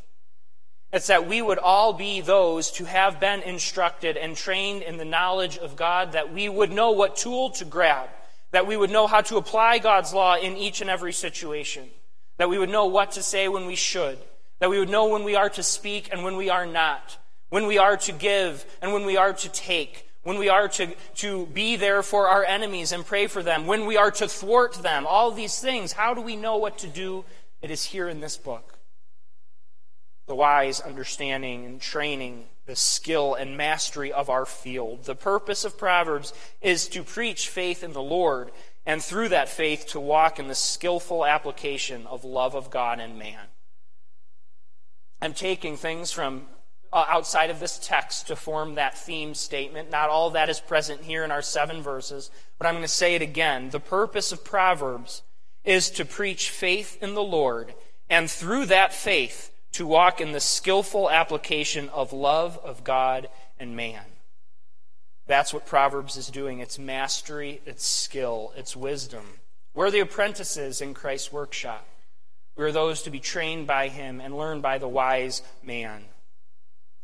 It's 0.92 1.08
that 1.08 1.28
we 1.28 1.42
would 1.42 1.58
all 1.58 1.92
be 1.92 2.22
those 2.22 2.70
to 2.72 2.86
have 2.86 3.20
been 3.20 3.42
instructed 3.42 4.16
and 4.16 4.34
trained 4.34 4.82
in 4.82 4.96
the 4.96 5.04
knowledge 5.04 5.58
of 5.58 5.76
God, 5.76 6.12
that 6.12 6.32
we 6.32 6.48
would 6.48 6.72
know 6.72 6.92
what 6.92 7.16
tool 7.16 7.50
to 7.50 7.66
grab, 7.66 8.08
that 8.52 8.66
we 8.66 8.76
would 8.76 8.90
know 8.90 9.06
how 9.06 9.20
to 9.22 9.36
apply 9.36 9.78
God's 9.78 10.14
law 10.14 10.36
in 10.36 10.56
each 10.56 10.80
and 10.80 10.88
every 10.88 11.12
situation, 11.12 11.90
that 12.38 12.48
we 12.48 12.58
would 12.58 12.70
know 12.70 12.86
what 12.86 13.12
to 13.12 13.22
say 13.22 13.48
when 13.48 13.66
we 13.66 13.74
should, 13.74 14.18
that 14.60 14.70
we 14.70 14.78
would 14.78 14.88
know 14.88 15.08
when 15.08 15.24
we 15.24 15.36
are 15.36 15.50
to 15.50 15.62
speak 15.62 16.08
and 16.10 16.24
when 16.24 16.36
we 16.36 16.48
are 16.48 16.64
not, 16.64 17.18
when 17.50 17.66
we 17.66 17.76
are 17.76 17.98
to 17.98 18.12
give 18.12 18.64
and 18.80 18.94
when 18.94 19.04
we 19.04 19.18
are 19.18 19.34
to 19.34 19.48
take, 19.50 20.08
when 20.22 20.38
we 20.38 20.48
are 20.48 20.68
to, 20.68 20.94
to 21.16 21.44
be 21.46 21.76
there 21.76 22.02
for 22.02 22.28
our 22.28 22.44
enemies 22.44 22.92
and 22.92 23.04
pray 23.04 23.26
for 23.26 23.42
them, 23.42 23.66
when 23.66 23.84
we 23.84 23.98
are 23.98 24.10
to 24.10 24.26
thwart 24.26 24.72
them, 24.74 25.06
all 25.06 25.30
these 25.32 25.58
things. 25.58 25.92
How 25.92 26.14
do 26.14 26.22
we 26.22 26.34
know 26.34 26.56
what 26.56 26.78
to 26.78 26.86
do? 26.86 27.26
It 27.60 27.70
is 27.70 27.84
here 27.84 28.08
in 28.08 28.20
this 28.20 28.38
book 28.38 28.77
the 30.28 30.34
wise 30.34 30.80
understanding 30.80 31.64
and 31.64 31.80
training, 31.80 32.44
the 32.66 32.76
skill 32.76 33.34
and 33.34 33.56
mastery 33.56 34.12
of 34.12 34.30
our 34.30 34.46
field. 34.46 35.04
The 35.04 35.14
purpose 35.14 35.64
of 35.64 35.78
Proverbs 35.78 36.32
is 36.60 36.86
to 36.88 37.02
preach 37.02 37.48
faith 37.48 37.82
in 37.82 37.94
the 37.94 38.02
Lord, 38.02 38.50
and 38.86 39.02
through 39.02 39.30
that 39.30 39.48
faith 39.48 39.86
to 39.88 40.00
walk 40.00 40.38
in 40.38 40.48
the 40.48 40.54
skillful 40.54 41.26
application 41.26 42.06
of 42.06 42.24
love 42.24 42.54
of 42.54 42.70
God 42.70 43.00
and 43.00 43.18
man. 43.18 43.46
I'm 45.20 45.34
taking 45.34 45.76
things 45.76 46.12
from 46.12 46.46
uh, 46.92 47.04
outside 47.08 47.50
of 47.50 47.60
this 47.60 47.78
text 47.78 48.28
to 48.28 48.36
form 48.36 48.76
that 48.76 48.96
theme 48.96 49.34
statement. 49.34 49.90
Not 49.90 50.10
all 50.10 50.30
that 50.30 50.48
is 50.48 50.60
present 50.60 51.02
here 51.02 51.24
in 51.24 51.30
our 51.30 51.42
seven 51.42 51.82
verses, 51.82 52.30
but 52.56 52.66
I'm 52.66 52.74
going 52.74 52.82
to 52.82 52.88
say 52.88 53.14
it 53.14 53.22
again. 53.22 53.70
The 53.70 53.80
purpose 53.80 54.32
of 54.32 54.44
Proverbs 54.44 55.22
is 55.64 55.90
to 55.90 56.04
preach 56.04 56.50
faith 56.50 57.02
in 57.02 57.14
the 57.14 57.22
Lord, 57.22 57.74
and 58.08 58.30
through 58.30 58.66
that 58.66 58.94
faith, 58.94 59.50
to 59.72 59.86
walk 59.86 60.20
in 60.20 60.32
the 60.32 60.40
skillful 60.40 61.10
application 61.10 61.88
of 61.90 62.12
love 62.12 62.58
of 62.64 62.84
God 62.84 63.28
and 63.58 63.76
man. 63.76 64.04
That's 65.26 65.52
what 65.52 65.66
Proverbs 65.66 66.16
is 66.16 66.28
doing. 66.28 66.60
It's 66.60 66.78
mastery, 66.78 67.60
it's 67.66 67.86
skill, 67.86 68.52
it's 68.56 68.74
wisdom. 68.74 69.24
We're 69.74 69.90
the 69.90 70.00
apprentices 70.00 70.80
in 70.80 70.94
Christ's 70.94 71.30
workshop. 71.30 71.86
We're 72.56 72.72
those 72.72 73.02
to 73.02 73.10
be 73.10 73.20
trained 73.20 73.66
by 73.66 73.88
him 73.88 74.20
and 74.20 74.36
learned 74.36 74.62
by 74.62 74.78
the 74.78 74.88
wise 74.88 75.42
man. 75.62 76.06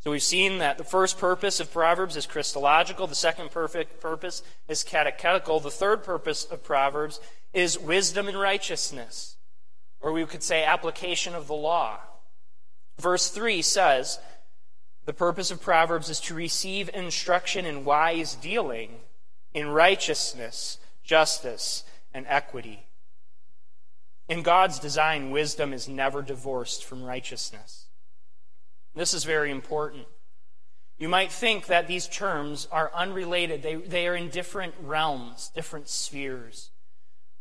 So 0.00 0.10
we've 0.10 0.22
seen 0.22 0.58
that 0.58 0.76
the 0.76 0.84
first 0.84 1.18
purpose 1.18 1.60
of 1.60 1.72
Proverbs 1.72 2.16
is 2.16 2.26
Christological, 2.26 3.06
the 3.06 3.14
second 3.14 3.50
perfect 3.50 4.00
purpose 4.00 4.42
is 4.68 4.82
catechetical, 4.82 5.60
the 5.60 5.70
third 5.70 6.02
purpose 6.02 6.44
of 6.44 6.64
Proverbs 6.64 7.20
is 7.54 7.78
wisdom 7.78 8.26
and 8.26 8.38
righteousness, 8.38 9.36
or 10.00 10.12
we 10.12 10.26
could 10.26 10.42
say 10.42 10.64
application 10.64 11.34
of 11.34 11.46
the 11.46 11.54
law. 11.54 12.00
Verse 12.98 13.28
3 13.30 13.62
says, 13.62 14.18
The 15.04 15.12
purpose 15.12 15.50
of 15.50 15.60
Proverbs 15.60 16.08
is 16.08 16.20
to 16.20 16.34
receive 16.34 16.90
instruction 16.92 17.66
in 17.66 17.84
wise 17.84 18.34
dealing, 18.34 19.00
in 19.52 19.68
righteousness, 19.68 20.78
justice, 21.02 21.84
and 22.12 22.26
equity. 22.28 22.86
In 24.28 24.42
God's 24.42 24.78
design, 24.78 25.30
wisdom 25.30 25.72
is 25.72 25.88
never 25.88 26.22
divorced 26.22 26.84
from 26.84 27.02
righteousness. 27.02 27.86
This 28.94 29.12
is 29.12 29.24
very 29.24 29.50
important. 29.50 30.06
You 30.98 31.08
might 31.08 31.32
think 31.32 31.66
that 31.66 31.88
these 31.88 32.06
terms 32.06 32.68
are 32.70 32.90
unrelated, 32.94 33.62
they, 33.62 33.74
they 33.74 34.06
are 34.06 34.14
in 34.14 34.28
different 34.28 34.74
realms, 34.80 35.50
different 35.54 35.88
spheres. 35.88 36.70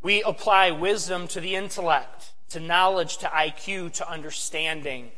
We 0.02 0.24
apply 0.24 0.72
wisdom 0.72 1.28
to 1.30 1.40
the 1.40 1.56
intellect, 1.56 2.34
to 2.50 2.60
knowledge, 2.60 3.18
to 3.18 3.28
IQ, 3.28 3.94
to 3.94 4.10
understanding. 4.10 5.12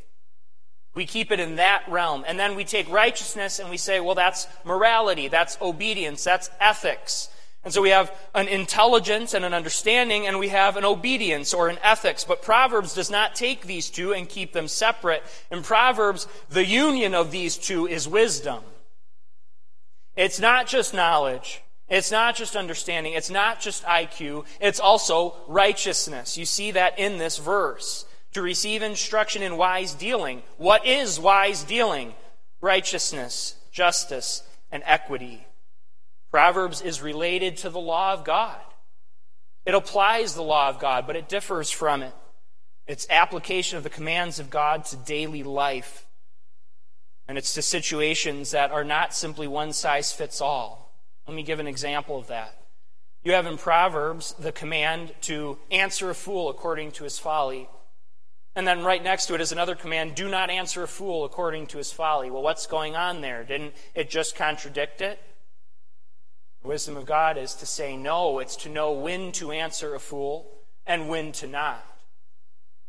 We 0.96 1.06
keep 1.06 1.32
it 1.32 1.42
in 1.42 1.58
that 1.58 1.84
realm. 1.88 2.24
And 2.26 2.40
then 2.40 2.56
we 2.56 2.64
take 2.64 2.90
righteousness 2.90 3.60
and 3.60 3.70
we 3.70 3.78
say, 3.78 4.00
well, 4.00 4.16
that's 4.16 4.48
morality, 4.64 5.28
that's 5.28 5.58
obedience, 5.62 6.24
that's 6.24 6.50
ethics. 6.60 7.30
And 7.66 7.74
so 7.74 7.82
we 7.82 7.90
have 7.90 8.16
an 8.36 8.48
intelligence 8.48 9.34
and 9.34 9.44
an 9.44 9.56
understanding, 9.56 10.28
and 10.28 10.38
we 10.38 10.50
have 10.50 10.78
an 10.78 10.86
obedience 10.86 11.52
or 11.52 11.68
an 11.68 11.80
ethics. 11.82 12.24
But 12.24 12.44
Proverbs 12.44 12.94
does 12.94 13.10
not 13.10 13.34
take 13.34 13.66
these 13.66 13.90
two 13.90 14.14
and 14.14 14.30
keep 14.30 14.54
them 14.54 14.68
separate. 14.68 15.24
In 15.50 15.64
Proverbs, 15.64 16.28
the 16.48 16.64
union 16.64 17.16
of 17.16 17.32
these 17.32 17.58
two 17.58 17.88
is 17.88 18.08
wisdom. 18.08 18.62
It's 20.16 20.40
not 20.40 20.68
just 20.68 20.94
knowledge. 20.94 21.64
It's 21.90 22.12
not 22.12 22.36
just 22.36 22.56
understanding. 22.56 23.14
It's 23.14 23.32
not 23.32 23.60
just 23.60 23.84
IQ. 23.84 24.46
It's 24.62 24.80
also 24.80 25.36
righteousness. 25.48 26.38
You 26.38 26.46
see 26.46 26.72
that 26.72 27.00
in 27.00 27.18
this 27.18 27.40
verse 27.40 28.06
to 28.36 28.42
receive 28.42 28.82
instruction 28.82 29.42
in 29.42 29.56
wise 29.56 29.94
dealing. 29.94 30.44
What 30.58 30.86
is 30.86 31.18
wise 31.18 31.64
dealing? 31.64 32.14
Righteousness, 32.60 33.56
justice, 33.72 34.44
and 34.70 34.84
equity. 34.86 35.48
Proverbs 36.32 36.82
is 36.82 37.02
related 37.02 37.56
to 37.56 37.70
the 37.70 37.80
law 37.80 38.12
of 38.12 38.26
God. 38.26 38.60
It 39.66 39.74
applies 39.74 40.36
the 40.36 40.44
law 40.44 40.68
of 40.68 40.80
God, 40.80 41.08
but 41.08 41.16
it 41.16 41.30
differs 41.30 41.72
from 41.72 42.04
it. 42.04 42.12
It's 42.88 43.08
application 43.10 43.78
of 43.78 43.86
the 43.86 43.90
commands 43.90 44.38
of 44.38 44.50
God 44.50 44.84
to 44.88 44.98
daily 44.98 45.44
life. 45.44 46.06
And 47.30 47.38
it's 47.38 47.54
to 47.54 47.62
situations 47.62 48.52
that 48.52 48.70
are 48.70 48.84
not 48.84 49.16
simply 49.16 49.48
one 49.48 49.72
size 49.72 50.12
fits 50.12 50.42
all. 50.42 50.94
Let 51.26 51.38
me 51.38 51.44
give 51.44 51.62
an 51.62 51.68
example 51.68 52.18
of 52.18 52.28
that. 52.28 52.54
You 53.24 53.32
have 53.32 53.46
in 53.46 53.58
Proverbs 53.58 54.36
the 54.38 54.52
command 54.52 55.14
to 55.22 55.58
answer 55.72 56.10
a 56.10 56.16
fool 56.16 56.50
according 56.50 56.92
to 56.92 57.06
his 57.06 57.18
folly. 57.18 57.70
And 58.56 58.66
then 58.66 58.84
right 58.84 59.04
next 59.04 59.26
to 59.26 59.36
it 59.36 59.42
is 59.42 59.52
another 59.52 59.76
command 59.76 60.16
do 60.16 60.30
not 60.30 60.50
answer 60.50 60.84
a 60.84 60.88
fool 60.88 61.26
according 61.26 61.68
to 61.68 61.78
his 61.78 61.92
folly. 61.92 62.32
Well, 62.32 62.42
what's 62.42 62.68
going 62.68 62.96
on 62.96 63.22
there? 63.22 63.44
Didn't 63.44 63.74
it 63.94 64.10
just 64.10 64.36
contradict 64.36 65.02
it? 65.02 65.20
The 66.62 66.70
wisdom 66.70 66.96
of 66.96 67.06
God 67.06 67.38
is 67.38 67.54
to 67.56 67.66
say 67.66 67.98
no, 67.98 68.40
it's 68.40 68.56
to 68.58 68.70
know 68.70 68.94
when 68.94 69.34
to 69.34 69.52
answer 69.52 69.94
a 69.94 70.00
fool 70.00 70.50
and 70.86 71.10
when 71.10 71.34
to 71.34 71.48
not. 71.48 71.86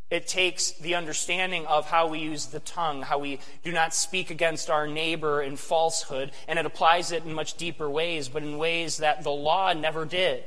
It 0.08 0.28
takes 0.28 0.70
the 0.70 0.94
understanding 0.94 1.66
of 1.66 1.90
how 1.90 2.06
we 2.06 2.20
use 2.20 2.46
the 2.46 2.60
tongue, 2.60 3.02
how 3.02 3.18
we 3.18 3.40
do 3.64 3.72
not 3.72 3.92
speak 3.92 4.30
against 4.30 4.70
our 4.70 4.86
neighbor 4.86 5.42
in 5.42 5.56
falsehood, 5.56 6.30
and 6.46 6.60
it 6.60 6.66
applies 6.66 7.10
it 7.10 7.24
in 7.24 7.34
much 7.34 7.56
deeper 7.56 7.90
ways, 7.90 8.28
but 8.28 8.44
in 8.44 8.56
ways 8.56 8.98
that 8.98 9.24
the 9.24 9.32
law 9.32 9.72
never 9.72 10.04
did. 10.04 10.44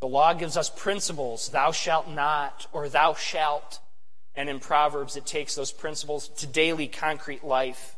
The 0.00 0.08
law 0.08 0.34
gives 0.34 0.56
us 0.56 0.68
principles, 0.68 1.48
thou 1.50 1.70
shalt 1.70 2.10
not, 2.10 2.66
or 2.72 2.88
thou 2.88 3.14
shalt. 3.14 3.78
And 4.36 4.48
in 4.48 4.58
Proverbs, 4.58 5.16
it 5.16 5.26
takes 5.26 5.54
those 5.54 5.72
principles 5.72 6.28
to 6.28 6.46
daily 6.46 6.88
concrete 6.88 7.44
life. 7.44 7.96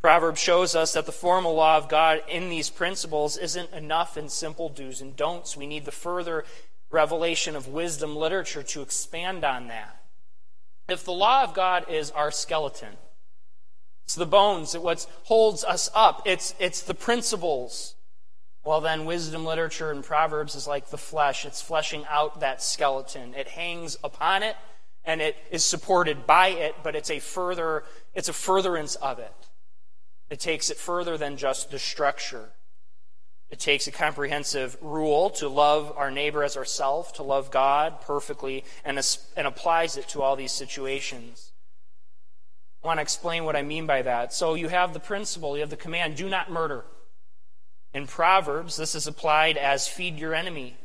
Proverbs 0.00 0.40
shows 0.40 0.74
us 0.74 0.94
that 0.94 1.06
the 1.06 1.12
formal 1.12 1.54
law 1.54 1.76
of 1.76 1.88
God 1.88 2.22
in 2.28 2.48
these 2.48 2.70
principles 2.70 3.36
isn't 3.36 3.72
enough 3.72 4.16
in 4.16 4.28
simple 4.28 4.68
do's 4.68 5.00
and 5.00 5.14
don'ts. 5.14 5.56
We 5.56 5.66
need 5.66 5.84
the 5.84 5.92
further 5.92 6.44
revelation 6.90 7.54
of 7.54 7.68
wisdom 7.68 8.16
literature 8.16 8.62
to 8.62 8.82
expand 8.82 9.44
on 9.44 9.68
that. 9.68 10.02
If 10.88 11.04
the 11.04 11.12
law 11.12 11.44
of 11.44 11.54
God 11.54 11.88
is 11.88 12.10
our 12.10 12.30
skeleton, 12.30 12.96
it's 14.04 14.14
the 14.14 14.26
bones, 14.26 14.74
it's 14.74 14.82
what 14.82 15.06
holds 15.24 15.64
us 15.64 15.90
up, 15.94 16.22
it's, 16.24 16.54
it's 16.58 16.82
the 16.82 16.94
principles. 16.94 17.94
Well, 18.64 18.80
then, 18.80 19.04
wisdom 19.04 19.44
literature 19.44 19.90
in 19.92 20.02
Proverbs 20.02 20.54
is 20.54 20.66
like 20.66 20.90
the 20.90 20.98
flesh. 20.98 21.46
It's 21.46 21.62
fleshing 21.62 22.04
out 22.10 22.40
that 22.40 22.62
skeleton. 22.62 23.34
It 23.34 23.48
hangs 23.48 23.96
upon 24.04 24.42
it 24.42 24.54
and 25.10 25.20
it 25.20 25.36
is 25.50 25.64
supported 25.64 26.24
by 26.24 26.50
it, 26.50 26.76
but 26.84 26.94
it's 26.94 27.10
a 27.10 27.18
further, 27.18 27.82
it's 28.14 28.28
a 28.28 28.32
furtherance 28.32 28.94
of 28.94 29.18
it. 29.18 29.34
It 30.30 30.38
takes 30.38 30.70
it 30.70 30.76
further 30.76 31.18
than 31.18 31.36
just 31.36 31.72
the 31.72 31.80
structure. 31.80 32.50
It 33.50 33.58
takes 33.58 33.88
a 33.88 33.90
comprehensive 33.90 34.76
rule 34.80 35.30
to 35.30 35.48
love 35.48 35.92
our 35.96 36.12
neighbor 36.12 36.44
as 36.44 36.56
ourselves, 36.56 37.10
to 37.12 37.24
love 37.24 37.50
God 37.50 38.00
perfectly, 38.02 38.62
and, 38.84 39.04
and 39.36 39.46
applies 39.48 39.96
it 39.96 40.06
to 40.10 40.22
all 40.22 40.36
these 40.36 40.52
situations. 40.52 41.50
I 42.84 42.86
want 42.86 42.98
to 42.98 43.02
explain 43.02 43.44
what 43.44 43.56
I 43.56 43.62
mean 43.62 43.86
by 43.86 44.02
that. 44.02 44.32
So 44.32 44.54
you 44.54 44.68
have 44.68 44.94
the 44.94 45.00
principle, 45.00 45.56
you 45.56 45.62
have 45.62 45.70
the 45.70 45.76
command 45.76 46.14
do 46.14 46.28
not 46.28 46.52
murder. 46.52 46.84
In 47.92 48.06
Proverbs, 48.06 48.76
this 48.76 48.94
is 48.94 49.08
applied 49.08 49.56
as 49.56 49.88
feed 49.88 50.20
your 50.20 50.36
enemy. 50.36 50.76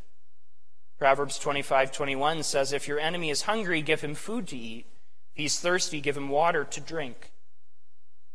Proverbs 0.98 1.38
25:21 1.40 2.44
says 2.44 2.72
if 2.72 2.88
your 2.88 3.00
enemy 3.00 3.30
is 3.30 3.44
hungry, 3.44 3.82
give 3.82 4.02
him 4.02 4.16
food 4.16 4.48
to 4.48 4.58
eat. 4.58 4.86
If 5.34 5.38
he's 5.38 5.60
thirsty, 5.60 6.00
give 6.00 6.16
him 6.16 6.30
water 6.30 6.64
to 6.64 6.80
drink. 6.80 7.32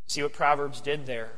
See 0.07 0.23
what 0.23 0.33
Proverbs 0.33 0.81
did 0.81 1.07
there? 1.07 1.33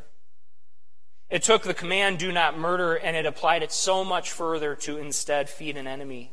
It 1.30 1.42
took 1.42 1.62
the 1.62 1.74
command, 1.74 2.18
do 2.18 2.32
not 2.32 2.58
murder, 2.58 2.94
and 2.94 3.16
it 3.16 3.24
applied 3.24 3.62
it 3.62 3.72
so 3.72 4.04
much 4.04 4.30
further 4.30 4.74
to 4.76 4.98
instead 4.98 5.48
feed 5.48 5.76
an 5.76 5.86
enemy. 5.86 6.32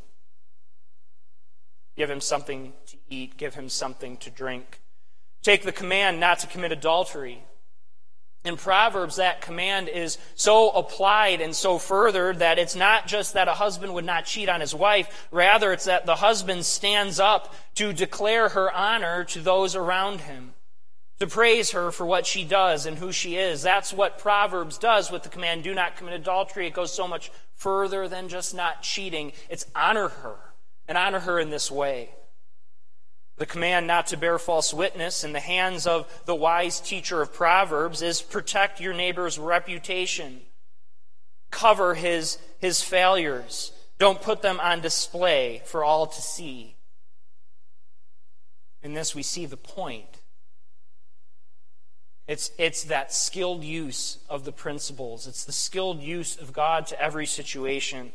Give 1.96 2.10
him 2.10 2.22
something 2.22 2.74
to 2.88 2.98
eat, 3.10 3.38
give 3.38 3.56
him 3.56 3.70
something 3.70 4.18
to 4.18 4.30
drink. 4.30 4.82
Take 5.42 5.64
the 5.64 5.72
command 5.72 6.20
not 6.20 6.40
to 6.40 6.48
commit 6.48 6.72
adultery. 6.72 7.44
In 8.50 8.58
Proverbs, 8.58 9.18
that 9.18 9.42
command 9.42 9.90
is 9.90 10.18
so 10.34 10.72
applied 10.72 11.40
and 11.40 11.56
so 11.56 11.78
furthered 11.78 12.40
that 12.40 12.58
it's 12.58 12.76
not 12.76 13.06
just 13.06 13.36
that 13.36 13.48
a 13.48 13.54
husband 13.54 13.94
would 13.94 14.06
not 14.06 14.26
cheat 14.26 14.50
on 14.50 14.60
his 14.60 14.74
wife, 14.74 15.28
rather, 15.32 15.72
it's 15.72 15.86
that 15.86 16.08
the 16.08 16.16
husband 16.16 16.66
stands 16.66 17.20
up 17.20 17.54
to 17.76 17.94
declare 17.94 18.50
her 18.50 18.74
honor 18.74 19.24
to 19.26 19.40
those 19.40 19.76
around 19.76 20.22
him 20.22 20.56
to 21.20 21.28
praise 21.28 21.72
her 21.72 21.92
for 21.92 22.08
what 22.08 22.26
she 22.26 22.44
does 22.44 22.88
and 22.88 22.98
who 22.98 23.12
she 23.12 23.36
is. 23.36 23.62
That's 23.62 23.94
what 23.94 24.18
Proverbs 24.18 24.80
does 24.80 25.12
with 25.12 25.22
the 25.22 25.30
command, 25.30 25.64
do 25.64 25.76
not 25.76 25.96
commit 25.96 26.16
adultery. 26.16 26.66
It 26.66 26.74
goes 26.74 26.92
so 26.92 27.08
much 27.08 27.32
further 27.54 28.08
than 28.08 28.30
just 28.30 28.56
not 28.56 28.82
cheating. 28.82 29.34
It's 29.50 29.66
honor 29.76 30.08
her 30.08 30.38
and 30.88 30.98
honor 30.98 31.20
her 31.20 31.40
in 31.40 31.52
this 31.52 31.70
way. 31.70 32.10
The 33.40 33.46
command 33.46 33.88
not 33.88 34.08
to 34.08 34.18
bear 34.18 34.38
false 34.38 34.74
witness 34.74 35.24
in 35.24 35.34
the 35.34 35.40
hands 35.40 35.88
of 35.88 36.08
the 36.26 36.36
wise 36.36 36.80
teacher 36.80 37.22
of 37.22 37.34
Proverbs 37.34 38.02
is 38.02 38.22
protect 38.22 38.80
your 38.80 38.94
neighbor's 38.94 39.40
reputation. 39.40 40.42
Cover 41.50 41.96
his, 41.96 42.38
his 42.60 42.84
failures. 42.84 43.72
Don't 43.98 44.22
put 44.22 44.42
them 44.42 44.60
on 44.60 44.82
display 44.82 45.64
for 45.66 45.84
all 45.84 46.06
to 46.06 46.22
see. 46.22 46.76
In 48.84 48.94
this, 48.94 49.16
we 49.16 49.24
see 49.24 49.46
the 49.46 49.58
point 49.58 50.20
it's, 52.30 52.52
it's 52.60 52.84
that 52.84 53.12
skilled 53.12 53.64
use 53.64 54.20
of 54.30 54.46
the 54.46 54.52
principles. 54.52 55.26
It's 55.26 55.46
the 55.46 55.52
skilled 55.52 56.00
use 56.04 56.40
of 56.40 56.54
God 56.54 56.86
to 56.88 57.02
every 57.02 57.26
situation. 57.26 58.12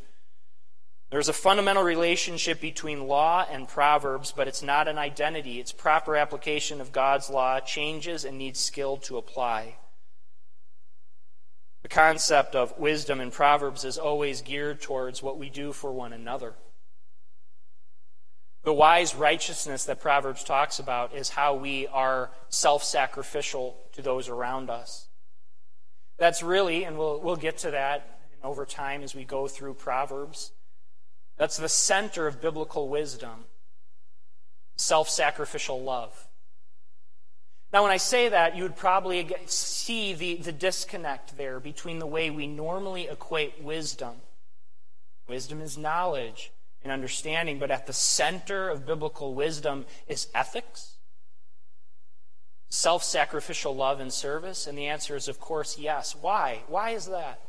There's 1.15 1.29
a 1.29 1.33
fundamental 1.33 1.85
relationship 1.85 2.61
between 2.61 3.07
law 3.07 3.47
and 3.49 3.69
Proverbs, 3.69 4.35
but 4.37 4.49
it's 4.49 4.65
not 4.65 4.89
an 4.89 4.99
identity. 4.99 5.61
Its 5.61 5.71
proper 5.71 6.17
application 6.17 6.81
of 6.81 6.91
God's 6.91 7.31
law 7.31 7.61
changes 7.61 8.25
and 8.25 8.37
needs 8.37 8.59
skill 8.59 8.97
to 8.97 9.17
apply. 9.17 9.77
The 11.83 11.89
concept 11.89 12.57
of 12.57 12.77
wisdom 12.81 13.21
in 13.21 13.31
Proverbs 13.31 13.85
is 13.85 13.97
always 13.97 14.43
geared 14.43 14.81
towards 14.83 15.23
what 15.23 15.39
we 15.39 15.51
do 15.51 15.73
for 15.73 15.93
one 15.93 16.13
another. 16.13 16.55
The 18.65 18.75
wise 18.75 19.15
righteousness 19.15 19.85
that 19.85 20.01
Proverbs 20.01 20.43
talks 20.43 20.81
about 20.81 21.15
is 21.15 21.29
how 21.29 21.55
we 21.55 21.87
are 21.87 22.33
self 22.49 22.83
sacrificial 22.83 23.77
to 23.93 24.03
those 24.03 24.29
around 24.29 24.69
us. 24.69 25.07
That's 26.19 26.43
really, 26.43 26.83
and 26.83 26.99
we'll, 26.99 27.21
we'll 27.21 27.37
get 27.37 27.59
to 27.59 27.71
that 27.71 28.19
over 28.43 28.67
time 28.67 29.05
as 29.05 29.15
we 29.15 29.25
go 29.25 29.47
through 29.47 29.75
Proverbs, 29.75 30.51
that's 31.37 31.57
the 31.57 31.69
center 31.69 32.27
of 32.27 32.41
biblical 32.41 32.89
wisdom 32.89 33.47
self 34.77 35.09
sacrificial 35.09 35.83
love. 35.83 36.29
Now, 37.73 37.83
when 37.83 37.93
I 37.93 37.97
say 37.97 38.29
that, 38.29 38.57
you 38.57 38.63
would 38.63 38.77
probably 38.77 39.29
see 39.47 40.15
the, 40.15 40.37
the 40.37 40.53
disconnect 40.53 41.37
there 41.37 41.59
between 41.59 41.99
the 41.99 42.07
way 42.07 42.31
we 42.31 42.47
normally 42.47 43.09
equate 43.09 43.61
wisdom. 43.63 44.15
Wisdom 45.29 45.61
is 45.61 45.77
knowledge, 45.77 46.53
and 46.85 46.93
understanding, 46.93 47.59
but 47.59 47.71
at 47.71 47.87
the 47.87 47.93
center 47.93 48.69
of 48.69 48.87
biblical 48.87 49.35
wisdom 49.35 49.87
is 50.07 50.29
ethics, 50.35 50.97
self 52.69 53.03
sacrificial 53.03 53.75
love 53.75 54.01
and 54.01 54.13
service? 54.13 54.67
And 54.67 54.77
the 54.77 54.87
answer 54.87 55.17
is, 55.17 55.27
of 55.27 55.41
course, 55.41 55.79
yes. 55.79 56.15
Why? 56.15 56.63
Why 56.69 56.91
is 56.91 57.07
that? 57.07 57.41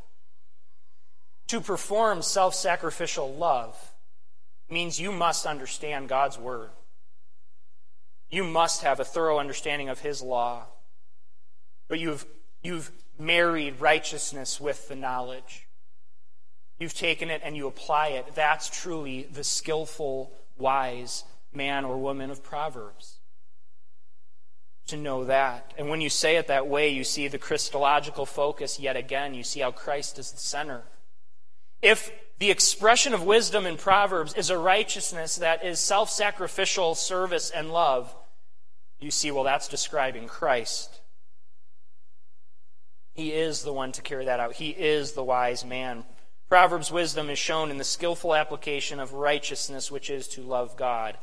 To 1.48 1.62
perform 1.62 2.22
self 2.22 2.56
sacrificial 2.56 3.34
love 3.34 3.78
means 4.70 5.00
you 5.00 5.12
must 5.12 5.46
understand 5.46 6.10
God's 6.10 6.40
Word. 6.40 6.70
You 8.30 8.44
must 8.44 8.82
have 8.82 9.00
a 9.00 9.06
thorough 9.06 9.38
understanding 9.40 9.90
of 9.90 10.00
His 10.00 10.22
law. 10.22 10.64
But 11.88 12.00
you've, 12.00 12.26
you've 12.64 12.92
married 13.20 13.80
righteousness 13.80 14.60
with 14.60 14.88
the 14.88 14.96
knowledge. 14.96 15.68
You've 16.80 16.96
taken 16.96 17.30
it 17.30 17.42
and 17.44 17.56
you 17.56 17.68
apply 17.68 18.08
it. 18.10 18.36
That's 18.36 18.70
truly 18.70 19.28
the 19.32 19.44
skillful, 19.44 20.32
wise 20.58 21.24
man 21.54 21.86
or 21.86 21.98
woman 21.98 22.32
of 22.32 22.44
Proverbs. 22.44 23.20
To 24.88 24.98
know 24.98 25.26
that. 25.26 25.74
And 25.78 25.90
when 25.90 26.02
you 26.02 26.10
say 26.10 26.36
it 26.36 26.48
that 26.48 26.68
way, 26.68 26.90
you 26.90 27.04
see 27.04 27.28
the 27.28 27.38
Christological 27.38 28.26
focus 28.26 28.80
yet 28.80 28.96
again. 28.96 29.34
You 29.34 29.44
see 29.44 29.62
how 29.62 29.72
Christ 29.72 30.20
is 30.20 30.32
the 30.32 30.40
center. 30.40 30.84
If 31.86 32.12
the 32.40 32.50
expression 32.50 33.14
of 33.14 33.24
wisdom 33.24 33.68
in 33.68 33.78
Proverbs 33.78 34.34
is 34.34 34.50
a 34.50 34.58
righteousness 34.58 35.36
that 35.36 35.64
is 35.64 35.80
self 35.80 36.10
sacrificial 36.10 36.96
service 36.96 37.52
and 37.52 37.72
love, 37.72 38.14
you 39.00 39.12
see, 39.12 39.30
well, 39.30 39.44
that's 39.44 39.68
describing 39.68 40.28
Christ. 40.28 41.00
He 43.14 43.32
is 43.32 43.62
the 43.62 43.72
one 43.72 43.92
to 43.92 44.02
carry 44.02 44.26
that 44.26 44.40
out. 44.40 44.54
He 44.54 44.72
is 44.72 45.12
the 45.12 45.24
wise 45.24 45.64
man. 45.64 46.06
Proverbs' 46.50 46.92
wisdom 46.92 47.30
is 47.30 47.38
shown 47.38 47.70
in 47.70 47.78
the 47.78 47.84
skillful 47.84 48.34
application 48.34 49.00
of 49.00 49.14
righteousness, 49.14 49.92
which 49.92 50.10
is 50.10 50.28
to 50.30 50.42
love 50.42 50.76
God 50.76 51.20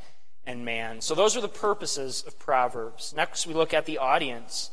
and 0.46 0.64
man. 0.64 1.01
So 1.01 1.16
those 1.16 1.37
are 1.37 1.40
the 1.40 1.48
purposes 1.48 2.22
of 2.25 2.38
Proverbs. 2.38 3.12
Next, 3.16 3.48
we 3.48 3.55
look 3.55 3.75
at 3.75 3.85
the 3.85 3.98
audience. 3.98 4.70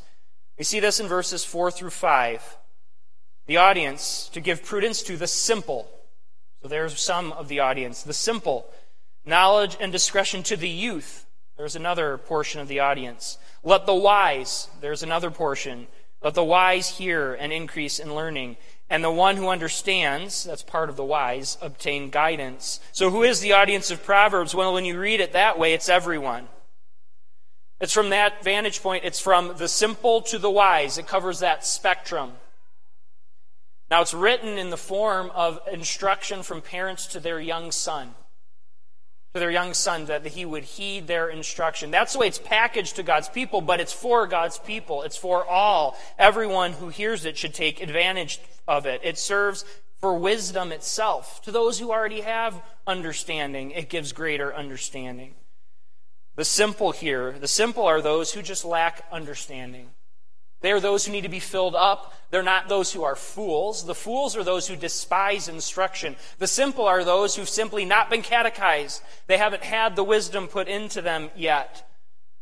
We 0.56 0.62
see 0.62 0.78
this 0.78 1.00
in 1.00 1.08
verses 1.08 1.44
4 1.44 1.72
through 1.72 1.90
5. 1.90 2.58
The 3.46 3.56
audience, 3.56 4.28
to 4.32 4.40
give 4.40 4.64
prudence 4.64 5.02
to 5.04 5.16
the 5.16 5.26
simple. 5.26 5.90
So 6.62 6.68
there's 6.68 7.00
some 7.00 7.32
of 7.32 7.48
the 7.48 7.60
audience. 7.60 8.02
The 8.02 8.12
simple. 8.12 8.70
Knowledge 9.24 9.76
and 9.80 9.90
discretion 9.90 10.42
to 10.44 10.56
the 10.56 10.68
youth. 10.68 11.26
There's 11.56 11.76
another 11.76 12.16
portion 12.18 12.60
of 12.60 12.68
the 12.68 12.80
audience. 12.80 13.38
Let 13.62 13.86
the 13.86 13.94
wise. 13.94 14.68
There's 14.80 15.02
another 15.02 15.30
portion. 15.30 15.88
Let 16.22 16.34
the 16.34 16.44
wise 16.44 16.98
hear 16.98 17.34
and 17.34 17.52
increase 17.52 17.98
in 17.98 18.14
learning. 18.14 18.56
And 18.88 19.04
the 19.04 19.10
one 19.10 19.36
who 19.36 19.48
understands, 19.48 20.44
that's 20.44 20.62
part 20.62 20.90
of 20.90 20.96
the 20.96 21.04
wise, 21.04 21.56
obtain 21.62 22.10
guidance. 22.10 22.80
So 22.92 23.10
who 23.10 23.22
is 23.22 23.40
the 23.40 23.52
audience 23.52 23.90
of 23.90 24.04
Proverbs? 24.04 24.54
Well, 24.54 24.72
when 24.72 24.84
you 24.84 24.98
read 24.98 25.20
it 25.20 25.32
that 25.32 25.58
way, 25.58 25.74
it's 25.74 25.88
everyone. 25.88 26.48
It's 27.80 27.92
from 27.92 28.10
that 28.10 28.44
vantage 28.44 28.82
point, 28.82 29.04
it's 29.04 29.20
from 29.20 29.56
the 29.56 29.68
simple 29.68 30.20
to 30.22 30.38
the 30.38 30.50
wise. 30.50 30.98
It 30.98 31.06
covers 31.06 31.38
that 31.38 31.64
spectrum. 31.64 32.32
Now, 33.90 34.02
it's 34.02 34.14
written 34.14 34.56
in 34.56 34.70
the 34.70 34.76
form 34.76 35.30
of 35.34 35.60
instruction 35.70 36.42
from 36.42 36.62
parents 36.62 37.06
to 37.08 37.20
their 37.20 37.40
young 37.40 37.72
son 37.72 38.14
to 39.32 39.38
their 39.38 39.50
young 39.50 39.74
son 39.74 40.06
that 40.06 40.26
he 40.26 40.44
would 40.44 40.64
heed 40.64 41.06
their 41.06 41.28
instruction. 41.28 41.90
That's 41.90 42.14
the 42.14 42.18
way 42.18 42.26
it's 42.26 42.38
packaged 42.38 42.96
to 42.96 43.04
God's 43.04 43.28
people, 43.28 43.60
but 43.60 43.80
it's 43.80 43.92
for 43.92 44.26
God's 44.26 44.58
people. 44.58 45.02
It's 45.02 45.16
for 45.16 45.46
all. 45.46 45.96
Everyone 46.18 46.72
who 46.72 46.88
hears 46.88 47.24
it 47.24 47.36
should 47.36 47.54
take 47.54 47.80
advantage 47.80 48.40
of 48.66 48.86
it. 48.86 49.00
It 49.04 49.18
serves 49.18 49.64
for 50.00 50.18
wisdom 50.18 50.72
itself. 50.72 51.42
To 51.42 51.52
those 51.52 51.78
who 51.78 51.92
already 51.92 52.22
have 52.22 52.60
understanding, 52.86 53.70
it 53.70 53.88
gives 53.88 54.12
greater 54.12 54.52
understanding. 54.52 55.34
The 56.34 56.44
simple 56.44 56.90
here, 56.90 57.36
the 57.38 57.48
simple 57.48 57.84
are 57.84 58.00
those 58.00 58.32
who 58.32 58.42
just 58.42 58.64
lack 58.64 59.04
understanding. 59.12 59.90
They 60.60 60.72
are 60.72 60.80
those 60.80 61.06
who 61.06 61.12
need 61.12 61.22
to 61.22 61.28
be 61.28 61.40
filled 61.40 61.74
up. 61.74 62.14
They're 62.30 62.42
not 62.42 62.68
those 62.68 62.92
who 62.92 63.02
are 63.02 63.16
fools. 63.16 63.84
The 63.84 63.94
fools 63.94 64.36
are 64.36 64.44
those 64.44 64.68
who 64.68 64.76
despise 64.76 65.48
instruction. 65.48 66.16
The 66.38 66.46
simple 66.46 66.84
are 66.84 67.02
those 67.02 67.34
who've 67.34 67.48
simply 67.48 67.84
not 67.84 68.10
been 68.10 68.22
catechized. 68.22 69.02
They 69.26 69.38
haven't 69.38 69.64
had 69.64 69.96
the 69.96 70.04
wisdom 70.04 70.48
put 70.48 70.68
into 70.68 71.02
them 71.02 71.30
yet. 71.34 71.86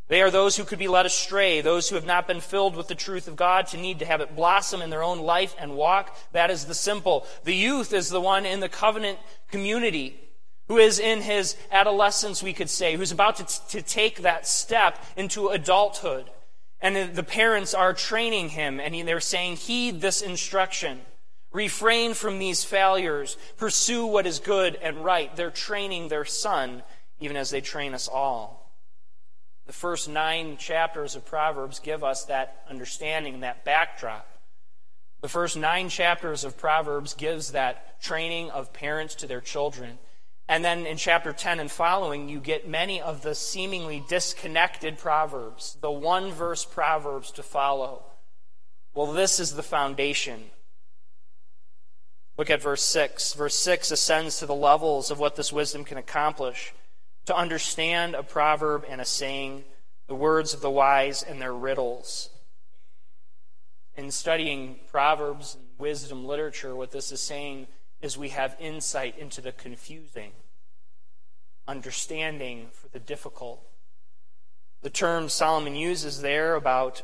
They 0.09 0.23
are 0.23 0.31
those 0.31 0.57
who 0.57 0.65
could 0.65 0.79
be 0.79 0.89
led 0.89 1.07
astray, 1.07 1.61
those 1.61 1.89
who 1.89 1.95
have 1.95 2.07
not 2.07 2.27
been 2.27 2.41
filled 2.41 2.75
with 2.75 2.89
the 2.89 2.95
truth 2.95 3.29
of 3.29 3.37
God 3.37 3.67
to 3.69 3.77
need 3.77 3.99
to 3.99 4.07
have 4.07 4.23
it 4.23 4.35
blossom 4.35 4.81
in 4.81 4.91
their 4.91 5.03
own 5.03 5.21
life 5.21 5.55
and 5.59 5.77
walk. 5.77 6.17
That 6.33 6.51
is 6.51 6.65
the 6.65 6.75
simple. 6.75 7.27
The 7.45 7.55
youth 7.55 7.93
is 7.93 8.09
the 8.09 8.21
one 8.21 8.47
in 8.47 8.61
the 8.61 8.71
covenant 8.71 9.19
community 9.51 10.19
who 10.67 10.79
is 10.79 10.99
in 10.99 11.23
his 11.23 11.57
adolescence, 11.71 12.43
we 12.43 12.53
could 12.53 12.71
say, 12.71 12.97
who's 12.97 13.13
about 13.13 13.37
to, 13.37 13.69
to 13.69 13.83
take 13.83 14.23
that 14.23 14.47
step 14.47 15.03
into 15.17 15.49
adulthood. 15.49 16.31
And 16.81 17.15
the 17.15 17.23
parents 17.23 17.75
are 17.75 17.93
training 17.93 18.51
him, 18.51 18.79
and 18.79 18.95
they're 19.07 19.21
saying, 19.21 19.57
Heed 19.57 20.01
this 20.01 20.23
instruction. 20.23 21.01
Refrain 21.53 22.15
from 22.15 22.39
these 22.39 22.63
failures. 22.63 23.37
Pursue 23.57 24.07
what 24.07 24.27
is 24.27 24.39
good 24.39 24.77
and 24.77 25.05
right. 25.05 25.35
They're 25.35 25.51
training 25.51 26.09
their 26.09 26.25
son, 26.25 26.83
even 27.21 27.37
as 27.37 27.51
they 27.51 27.61
train 27.61 27.95
us 27.95 28.07
all. 28.07 28.73
The 29.67 29.73
first 29.73 30.09
nine 30.09 30.57
chapters 30.57 31.17
of 31.17 31.27
Proverbs 31.27 31.79
give 31.79 32.05
us 32.05 32.25
that 32.25 32.65
understanding, 32.71 33.41
that 33.41 33.65
backdrop. 33.65 34.27
The 35.21 35.29
first 35.29 35.57
nine 35.57 35.89
chapters 35.89 36.45
of 36.45 36.57
Proverbs 36.57 37.15
gives 37.15 37.53
that 37.53 38.01
training 38.01 38.51
of 38.51 38.73
parents 38.73 39.17
to 39.17 39.27
their 39.27 39.41
children. 39.41 39.99
And 40.49 40.65
then 40.65 40.87
in 40.87 40.97
chapter 40.97 41.33
10 41.35 41.61
and 41.61 41.71
following, 41.71 42.29
you 42.29 42.41
get 42.41 42.67
many 42.67 43.03
of 43.03 43.23
the 43.23 43.35
seemingly 43.35 44.03
disconnected 44.09 44.97
proverbs, 44.97 45.77
the 45.83 45.91
one 45.91 46.33
verse 46.33 46.65
proverbs 46.65 47.31
to 47.33 47.43
follow. 47.43 48.05
Well, 48.95 49.13
this 49.13 49.39
is 49.39 49.55
the 49.55 49.63
foundation. 49.63 50.51
Look 52.39 52.49
at 52.49 52.63
verse 52.63 52.83
6. 52.83 53.35
Verse 53.35 53.57
6 53.57 53.91
ascends 53.91 54.39
to 54.39 54.47
the 54.47 54.55
levels 54.55 55.11
of 55.11 55.19
what 55.19 55.37
this 55.37 55.53
wisdom 55.53 55.85
can 55.85 55.99
accomplish. 55.99 56.73
To 57.27 57.37
understand 57.37 58.15
a 58.15 58.23
proverb 58.23 58.87
and 58.89 59.03
a 59.03 59.05
saying, 59.05 59.65
the 60.07 60.15
words 60.15 60.55
of 60.55 60.63
the 60.63 60.71
wise 60.71 61.23
and 61.23 61.43
their 61.43 61.53
riddles. 61.53 62.31
In 63.97 64.11
studying 64.11 64.77
proverbs 64.91 65.57
and 65.57 65.65
wisdom 65.79 66.25
literature, 66.25 66.75
what 66.75 66.91
this 66.91 67.13
is 67.13 67.21
saying 67.21 67.67
is 68.01 68.17
we 68.17 68.31
have 68.31 68.57
insight 68.61 69.19
into 69.19 69.41
the 69.41 69.53
confusing, 69.53 70.33
understanding 71.67 72.69
for 72.73 72.89
the 72.89 73.01
difficult. 73.01 73.67
The 74.83 74.91
term 74.91 75.29
Solomon 75.29 75.75
uses 75.75 76.21
there 76.21 76.55
about 76.55 77.03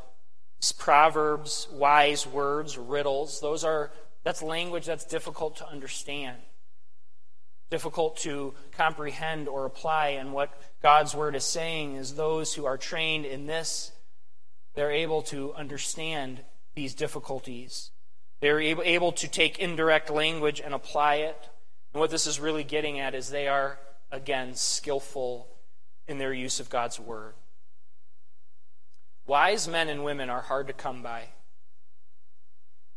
proverbs, 0.79 1.69
wise 1.73 2.27
words, 2.27 2.79
riddles, 2.79 3.41
those 3.41 3.65
are 3.65 3.91
that's 4.25 4.43
language 4.43 4.87
that's 4.87 5.05
difficult 5.05 5.57
to 5.57 5.69
understand. 5.69 6.39
Difficult 7.71 8.17
to 8.19 8.55
comprehend 8.73 9.49
or 9.49 9.67
apply. 9.67 10.09
And 10.09 10.33
what 10.33 10.59
God's 10.83 11.15
word 11.15 11.37
is 11.37 11.45
saying 11.45 11.97
is 11.97 12.15
those 12.15 12.55
who 12.55 12.65
are 12.65 12.79
trained 12.79 13.27
in 13.27 13.47
this, 13.47 13.93
they're 14.75 14.91
able 14.91 15.23
to 15.23 15.53
understand 15.55 16.41
these 16.75 16.95
difficulties. 16.95 17.91
They're 18.45 18.61
able 18.61 19.13
to 19.13 19.27
take 19.27 19.59
indirect 19.59 20.11
language 20.11 20.61
and 20.61 20.75
apply 20.75 21.15
it. 21.15 21.49
And 21.95 22.01
what 22.01 22.11
this 22.11 22.27
is 22.27 22.39
really 22.39 22.63
getting 22.63 23.01
at 23.01 23.15
is 23.15 23.31
they 23.31 23.49
are, 23.49 23.79
again, 24.13 24.55
skillful 24.55 25.49
in 26.07 26.19
their 26.19 26.35
use 26.35 26.61
of 26.61 26.69
God's 26.69 27.01
word. 27.01 27.33
Wise 29.27 29.67
men 29.67 29.89
and 29.89 30.05
women 30.05 30.29
are 30.29 30.43
hard 30.43 30.67
to 30.67 30.75
come 30.75 31.03
by, 31.03 31.29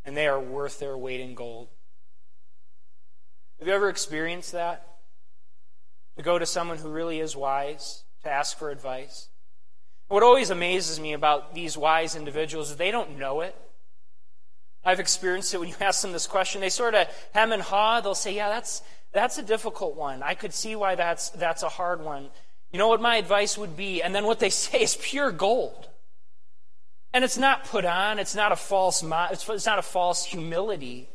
and 0.04 0.14
they 0.14 0.26
are 0.26 0.38
worth 0.38 0.80
their 0.80 0.98
weight 0.98 1.20
in 1.20 1.34
gold. 1.34 1.68
Have 3.58 3.68
you 3.68 3.72
ever 3.72 3.88
experienced 3.88 4.52
that? 4.52 4.98
To 6.18 6.22
go 6.22 6.38
to 6.38 6.44
someone 6.44 6.76
who 6.76 6.90
really 6.90 7.20
is 7.20 7.34
wise, 7.34 8.04
to 8.22 8.30
ask 8.30 8.58
for 8.58 8.68
advice? 8.68 9.28
What 10.08 10.22
always 10.22 10.50
amazes 10.50 11.00
me 11.00 11.14
about 11.14 11.54
these 11.54 11.74
wise 11.74 12.16
individuals 12.16 12.72
is 12.72 12.76
they 12.76 12.90
don't 12.90 13.18
know 13.18 13.40
it. 13.40 13.56
I've 14.84 15.00
experienced 15.00 15.52
it 15.54 15.58
when 15.58 15.68
you 15.68 15.74
ask 15.80 16.02
them 16.02 16.12
this 16.12 16.26
question. 16.26 16.60
They 16.60 16.70
sort 16.70 16.94
of 16.94 17.08
hem 17.32 17.52
and 17.52 17.62
haw. 17.62 18.00
They'll 18.00 18.14
say, 18.14 18.34
Yeah, 18.34 18.48
that's, 18.48 18.82
that's 19.12 19.38
a 19.38 19.42
difficult 19.42 19.96
one. 19.96 20.22
I 20.22 20.34
could 20.34 20.52
see 20.52 20.76
why 20.76 20.94
that's, 20.94 21.30
that's 21.30 21.62
a 21.62 21.68
hard 21.68 22.02
one. 22.02 22.28
You 22.72 22.78
know 22.78 22.88
what 22.88 23.00
my 23.00 23.16
advice 23.16 23.56
would 23.56 23.76
be? 23.76 24.02
And 24.02 24.14
then 24.14 24.24
what 24.24 24.40
they 24.40 24.50
say 24.50 24.82
is 24.82 24.96
pure 25.00 25.32
gold. 25.32 25.88
And 27.12 27.24
it's 27.24 27.38
not 27.38 27.64
put 27.64 27.84
on, 27.86 28.18
it's 28.18 28.34
not 28.34 28.52
a 28.52 28.56
false, 28.56 29.02
it's 29.02 29.66
not 29.66 29.78
a 29.78 29.82
false 29.82 30.24
humility. 30.24 31.08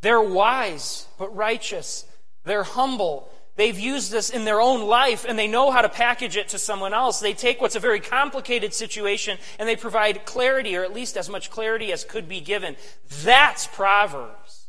They're 0.00 0.20
wise, 0.20 1.06
but 1.18 1.34
righteous. 1.34 2.04
They're 2.44 2.64
humble. 2.64 3.30
They've 3.60 3.78
used 3.78 4.10
this 4.10 4.30
in 4.30 4.46
their 4.46 4.58
own 4.58 4.86
life 4.86 5.26
and 5.28 5.38
they 5.38 5.46
know 5.46 5.70
how 5.70 5.82
to 5.82 5.90
package 5.90 6.38
it 6.38 6.48
to 6.48 6.58
someone 6.58 6.94
else. 6.94 7.20
They 7.20 7.34
take 7.34 7.60
what's 7.60 7.76
a 7.76 7.78
very 7.78 8.00
complicated 8.00 8.72
situation 8.72 9.36
and 9.58 9.68
they 9.68 9.76
provide 9.76 10.24
clarity, 10.24 10.74
or 10.78 10.82
at 10.82 10.94
least 10.94 11.14
as 11.18 11.28
much 11.28 11.50
clarity 11.50 11.92
as 11.92 12.02
could 12.02 12.26
be 12.26 12.40
given. 12.40 12.74
That's 13.22 13.66
Proverbs. 13.66 14.68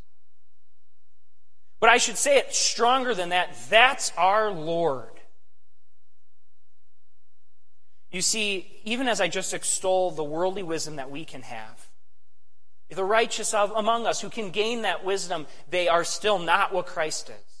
But 1.80 1.88
I 1.88 1.96
should 1.96 2.18
say 2.18 2.36
it 2.36 2.54
stronger 2.54 3.14
than 3.14 3.30
that. 3.30 3.56
That's 3.70 4.12
our 4.18 4.50
Lord. 4.50 5.22
You 8.10 8.20
see, 8.20 8.78
even 8.84 9.08
as 9.08 9.22
I 9.22 9.28
just 9.28 9.54
extol 9.54 10.10
the 10.10 10.22
worldly 10.22 10.64
wisdom 10.64 10.96
that 10.96 11.10
we 11.10 11.24
can 11.24 11.40
have, 11.40 11.88
the 12.90 13.04
righteous 13.04 13.54
among 13.54 14.06
us 14.06 14.20
who 14.20 14.28
can 14.28 14.50
gain 14.50 14.82
that 14.82 15.02
wisdom, 15.02 15.46
they 15.70 15.88
are 15.88 16.04
still 16.04 16.38
not 16.38 16.74
what 16.74 16.84
Christ 16.84 17.30
is. 17.30 17.51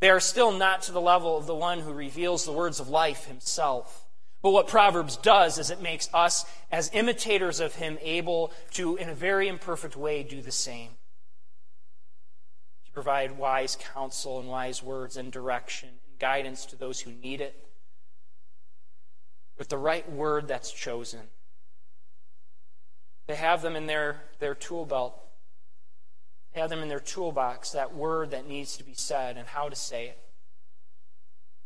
They 0.00 0.10
are 0.10 0.20
still 0.20 0.52
not 0.52 0.82
to 0.82 0.92
the 0.92 1.00
level 1.00 1.36
of 1.36 1.46
the 1.46 1.54
one 1.54 1.80
who 1.80 1.92
reveals 1.92 2.44
the 2.44 2.52
words 2.52 2.80
of 2.80 2.88
life 2.88 3.24
himself. 3.26 4.06
But 4.42 4.50
what 4.50 4.68
Proverbs 4.68 5.16
does 5.16 5.58
is 5.58 5.70
it 5.70 5.80
makes 5.80 6.10
us, 6.12 6.44
as 6.70 6.90
imitators 6.92 7.60
of 7.60 7.76
him, 7.76 7.96
able 8.02 8.52
to, 8.72 8.96
in 8.96 9.08
a 9.08 9.14
very 9.14 9.48
imperfect 9.48 9.96
way, 9.96 10.22
do 10.22 10.42
the 10.42 10.52
same. 10.52 10.90
To 12.84 12.92
provide 12.92 13.38
wise 13.38 13.78
counsel 13.94 14.38
and 14.38 14.48
wise 14.48 14.82
words 14.82 15.16
and 15.16 15.32
direction 15.32 15.88
and 15.88 16.18
guidance 16.18 16.66
to 16.66 16.76
those 16.76 17.00
who 17.00 17.12
need 17.12 17.40
it 17.40 17.64
with 19.56 19.68
the 19.68 19.78
right 19.78 20.10
word 20.10 20.48
that's 20.48 20.70
chosen. 20.70 21.20
They 23.26 23.36
have 23.36 23.62
them 23.62 23.76
in 23.76 23.86
their, 23.86 24.20
their 24.40 24.54
tool 24.54 24.84
belt 24.84 25.18
have 26.54 26.70
them 26.70 26.80
in 26.80 26.88
their 26.88 27.00
toolbox, 27.00 27.72
that 27.72 27.94
word 27.94 28.30
that 28.30 28.48
needs 28.48 28.76
to 28.76 28.84
be 28.84 28.94
said 28.94 29.36
and 29.36 29.46
how 29.48 29.68
to 29.68 29.76
say 29.76 30.06
it. 30.06 30.18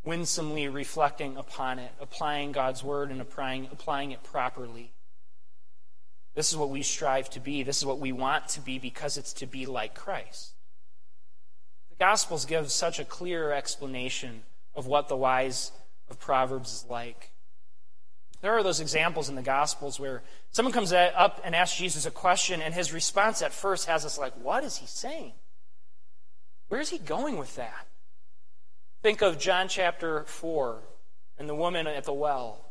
Winsomely 0.03 0.67
reflecting 0.67 1.37
upon 1.37 1.77
it, 1.77 1.91
applying 1.99 2.51
God's 2.51 2.83
word 2.83 3.11
and 3.11 3.21
applying, 3.21 3.67
applying 3.71 4.11
it 4.11 4.23
properly. 4.23 4.91
This 6.35 6.51
is 6.51 6.57
what 6.57 6.69
we 6.69 6.81
strive 6.81 7.29
to 7.31 7.39
be. 7.39 7.63
This 7.63 7.77
is 7.77 7.85
what 7.85 7.99
we 7.99 8.11
want 8.11 8.47
to 8.49 8.61
be 8.61 8.79
because 8.79 9.17
it's 9.17 9.33
to 9.33 9.45
be 9.45 9.65
like 9.65 9.93
Christ. 9.93 10.53
The 11.89 11.95
Gospels 11.95 12.45
give 12.45 12.71
such 12.71 12.99
a 12.99 13.05
clear 13.05 13.51
explanation 13.51 14.43
of 14.73 14.87
what 14.87 15.07
the 15.07 15.17
wise 15.17 15.71
of 16.09 16.19
Proverbs 16.19 16.73
is 16.73 16.85
like. 16.89 17.31
There 18.41 18.53
are 18.53 18.63
those 18.63 18.79
examples 18.79 19.27
in 19.27 19.35
the 19.35 19.41
Gospels 19.41 19.99
where 19.99 20.23
someone 20.51 20.73
comes 20.73 20.93
up 20.93 21.41
and 21.43 21.55
asks 21.55 21.77
Jesus 21.77 22.05
a 22.05 22.11
question, 22.11 22.61
and 22.61 22.73
his 22.73 22.93
response 22.93 23.41
at 23.41 23.51
first 23.51 23.87
has 23.87 24.05
us 24.05 24.17
like, 24.17 24.33
What 24.41 24.63
is 24.63 24.77
he 24.77 24.85
saying? 24.87 25.33
Where 26.69 26.79
is 26.79 26.89
he 26.89 26.99
going 26.99 27.37
with 27.37 27.55
that? 27.55 27.87
Think 29.01 29.21
of 29.21 29.39
John 29.39 29.67
chapter 29.67 30.23
4 30.25 30.81
and 31.37 31.49
the 31.49 31.55
woman 31.55 31.87
at 31.87 32.03
the 32.03 32.13
well. 32.13 32.65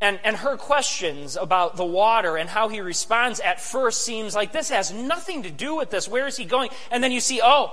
And, 0.00 0.18
and 0.24 0.36
her 0.36 0.56
questions 0.56 1.36
about 1.36 1.76
the 1.76 1.84
water 1.84 2.36
and 2.36 2.48
how 2.48 2.68
he 2.68 2.80
responds 2.80 3.38
at 3.40 3.60
first 3.60 4.02
seems 4.04 4.34
like 4.34 4.52
this 4.52 4.70
has 4.70 4.92
nothing 4.92 5.42
to 5.42 5.50
do 5.50 5.74
with 5.74 5.90
this. 5.90 6.08
Where 6.08 6.26
is 6.26 6.36
he 6.36 6.44
going? 6.44 6.70
And 6.90 7.04
then 7.04 7.12
you 7.12 7.20
see, 7.20 7.40
oh, 7.42 7.72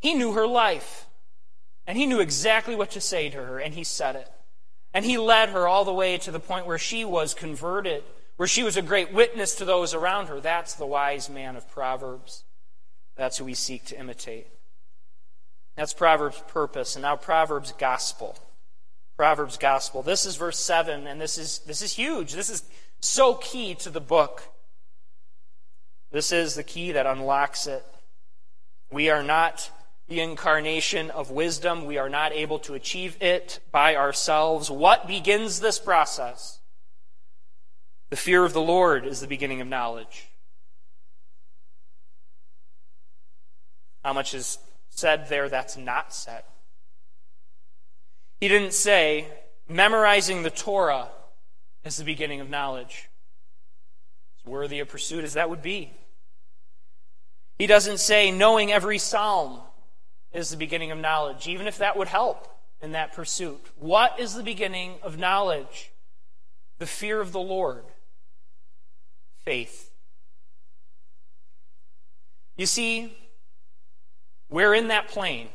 he 0.00 0.14
knew 0.14 0.32
her 0.32 0.46
life. 0.46 1.06
And 1.86 1.96
he 1.96 2.06
knew 2.06 2.20
exactly 2.20 2.74
what 2.76 2.90
to 2.92 3.00
say 3.00 3.30
to 3.30 3.38
her, 3.38 3.58
and 3.58 3.74
he 3.74 3.84
said 3.84 4.16
it. 4.16 4.30
And 4.92 5.04
he 5.04 5.18
led 5.18 5.50
her 5.50 5.68
all 5.68 5.84
the 5.84 5.92
way 5.92 6.18
to 6.18 6.30
the 6.30 6.40
point 6.40 6.66
where 6.66 6.78
she 6.78 7.04
was 7.04 7.34
converted, 7.34 8.02
where 8.36 8.48
she 8.48 8.62
was 8.62 8.76
a 8.76 8.82
great 8.82 9.12
witness 9.12 9.54
to 9.56 9.64
those 9.64 9.94
around 9.94 10.26
her. 10.26 10.40
That's 10.40 10.74
the 10.74 10.86
wise 10.86 11.30
man 11.30 11.56
of 11.56 11.70
Proverbs. 11.70 12.44
That's 13.16 13.38
who 13.38 13.44
we 13.44 13.54
seek 13.54 13.84
to 13.86 13.98
imitate. 13.98 14.48
That's 15.76 15.94
Proverbs' 15.94 16.42
purpose. 16.48 16.96
And 16.96 17.02
now 17.02 17.16
Proverbs' 17.16 17.72
gospel. 17.72 18.36
Proverbs 19.16 19.58
gospel. 19.58 20.02
This 20.02 20.24
is 20.26 20.36
verse 20.36 20.58
7, 20.58 21.06
and 21.06 21.20
this 21.20 21.38
is, 21.38 21.58
this 21.60 21.82
is 21.82 21.92
huge. 21.92 22.32
This 22.32 22.50
is 22.50 22.64
so 23.00 23.34
key 23.34 23.74
to 23.76 23.90
the 23.90 24.00
book. 24.00 24.42
This 26.10 26.32
is 26.32 26.54
the 26.54 26.64
key 26.64 26.92
that 26.92 27.06
unlocks 27.06 27.66
it. 27.66 27.84
We 28.90 29.10
are 29.10 29.22
not 29.22 29.70
the 30.10 30.20
incarnation 30.20 31.08
of 31.10 31.30
wisdom. 31.30 31.86
We 31.86 31.96
are 31.96 32.08
not 32.08 32.32
able 32.32 32.58
to 32.60 32.74
achieve 32.74 33.16
it 33.22 33.60
by 33.70 33.94
ourselves. 33.94 34.68
What 34.68 35.06
begins 35.06 35.60
this 35.60 35.78
process? 35.78 36.58
The 38.10 38.16
fear 38.16 38.44
of 38.44 38.52
the 38.52 38.60
Lord 38.60 39.06
is 39.06 39.20
the 39.20 39.28
beginning 39.28 39.60
of 39.60 39.68
knowledge. 39.68 40.28
How 44.04 44.12
much 44.12 44.34
is 44.34 44.58
said 44.88 45.28
there 45.28 45.48
that's 45.48 45.76
not 45.76 46.12
said? 46.12 46.42
He 48.40 48.48
didn't 48.48 48.74
say, 48.74 49.28
memorizing 49.68 50.42
the 50.42 50.50
Torah 50.50 51.08
is 51.84 51.96
the 51.96 52.04
beginning 52.04 52.40
of 52.40 52.50
knowledge. 52.50 53.08
As 54.40 54.50
worthy 54.50 54.80
a 54.80 54.86
pursuit 54.86 55.22
as 55.22 55.34
that 55.34 55.50
would 55.50 55.62
be. 55.62 55.92
He 57.60 57.68
doesn't 57.68 57.98
say, 57.98 58.32
knowing 58.32 58.72
every 58.72 58.98
psalm 58.98 59.60
is 60.32 60.50
the 60.50 60.56
beginning 60.56 60.90
of 60.90 60.98
knowledge, 60.98 61.48
even 61.48 61.66
if 61.66 61.78
that 61.78 61.96
would 61.96 62.08
help 62.08 62.48
in 62.80 62.92
that 62.92 63.12
pursuit. 63.12 63.60
What 63.78 64.18
is 64.18 64.34
the 64.34 64.42
beginning 64.42 64.94
of 65.02 65.18
knowledge? 65.18 65.90
The 66.78 66.86
fear 66.86 67.20
of 67.20 67.32
the 67.32 67.40
Lord. 67.40 67.84
Faith. 69.44 69.90
You 72.56 72.66
see, 72.66 73.16
we're 74.48 74.74
in 74.74 74.88
that 74.88 75.08
plane. 75.08 75.48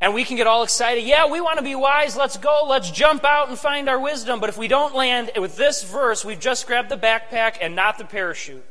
And 0.00 0.12
we 0.12 0.24
can 0.24 0.36
get 0.36 0.46
all 0.46 0.64
excited. 0.64 1.04
Yeah, 1.04 1.30
we 1.30 1.40
want 1.40 1.58
to 1.58 1.64
be 1.64 1.74
wise. 1.74 2.16
Let's 2.16 2.36
go. 2.36 2.66
Let's 2.68 2.90
jump 2.90 3.24
out 3.24 3.48
and 3.48 3.58
find 3.58 3.88
our 3.88 3.98
wisdom. 3.98 4.40
But 4.40 4.48
if 4.48 4.58
we 4.58 4.68
don't 4.68 4.94
land 4.94 5.30
with 5.38 5.56
this 5.56 5.82
verse, 5.82 6.24
we've 6.24 6.40
just 6.40 6.66
grabbed 6.66 6.90
the 6.90 6.96
backpack 6.96 7.56
and 7.60 7.74
not 7.74 7.96
the 7.96 8.04
parachute. 8.04 8.64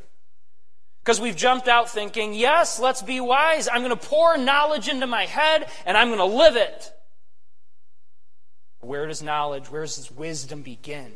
Because 1.03 1.19
we've 1.19 1.35
jumped 1.35 1.67
out 1.67 1.89
thinking, 1.89 2.33
yes, 2.33 2.79
let's 2.79 3.01
be 3.01 3.19
wise. 3.19 3.67
I'm 3.67 3.83
going 3.83 3.89
to 3.89 3.97
pour 3.97 4.37
knowledge 4.37 4.87
into 4.87 5.05
my 5.05 5.25
head 5.25 5.69
and 5.85 5.97
I'm 5.97 6.07
going 6.07 6.19
to 6.19 6.37
live 6.37 6.55
it. 6.55 6.93
Where 8.79 9.05
does 9.05 9.21
knowledge, 9.21 9.69
where 9.69 9.81
does 9.81 10.09
wisdom 10.11 10.61
begin? 10.61 11.11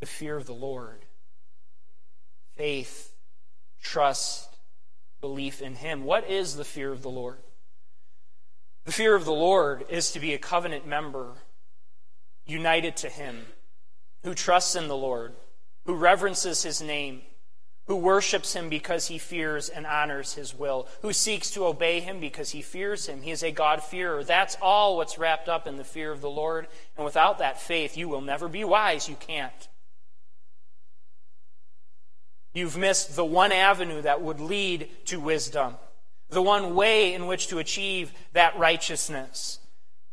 The 0.00 0.06
fear 0.06 0.36
of 0.36 0.46
the 0.46 0.54
Lord, 0.54 1.04
faith, 2.56 3.12
trust, 3.82 4.48
belief 5.20 5.62
in 5.62 5.74
Him. 5.74 6.04
What 6.04 6.28
is 6.28 6.56
the 6.56 6.64
fear 6.64 6.92
of 6.92 7.02
the 7.02 7.10
Lord? 7.10 7.38
The 8.84 8.92
fear 8.92 9.14
of 9.14 9.26
the 9.26 9.32
Lord 9.32 9.84
is 9.90 10.10
to 10.12 10.20
be 10.20 10.32
a 10.32 10.38
covenant 10.38 10.86
member, 10.86 11.32
united 12.46 12.96
to 12.98 13.10
Him, 13.10 13.46
who 14.24 14.34
trusts 14.34 14.74
in 14.74 14.88
the 14.88 14.96
Lord, 14.96 15.34
who 15.84 15.94
reverences 15.94 16.62
His 16.62 16.80
name, 16.80 17.20
who 17.90 17.96
worships 17.96 18.54
Him 18.54 18.68
because 18.68 19.08
he 19.08 19.18
fears 19.18 19.68
and 19.68 19.84
honors 19.84 20.34
His 20.34 20.56
will, 20.56 20.86
who 21.02 21.12
seeks 21.12 21.50
to 21.50 21.66
obey 21.66 21.98
Him 21.98 22.20
because 22.20 22.50
he 22.50 22.62
fears 22.62 23.06
Him. 23.06 23.20
He 23.20 23.32
is 23.32 23.42
a 23.42 23.50
God-fearer. 23.50 24.22
That's 24.22 24.56
all 24.62 24.96
what's 24.96 25.18
wrapped 25.18 25.48
up 25.48 25.66
in 25.66 25.76
the 25.76 25.82
fear 25.82 26.12
of 26.12 26.20
the 26.20 26.30
Lord. 26.30 26.68
And 26.96 27.04
without 27.04 27.38
that 27.38 27.60
faith, 27.60 27.96
you 27.96 28.08
will 28.08 28.20
never 28.20 28.46
be 28.46 28.62
wise. 28.62 29.08
You 29.08 29.16
can't. 29.16 29.68
You've 32.54 32.76
missed 32.76 33.16
the 33.16 33.24
one 33.24 33.50
avenue 33.50 34.02
that 34.02 34.22
would 34.22 34.38
lead 34.38 34.88
to 35.06 35.18
wisdom 35.18 35.74
the 36.28 36.42
one 36.42 36.76
way 36.76 37.12
in 37.12 37.26
which 37.26 37.48
to 37.48 37.58
achieve 37.58 38.12
that 38.34 38.56
righteousness. 38.56 39.58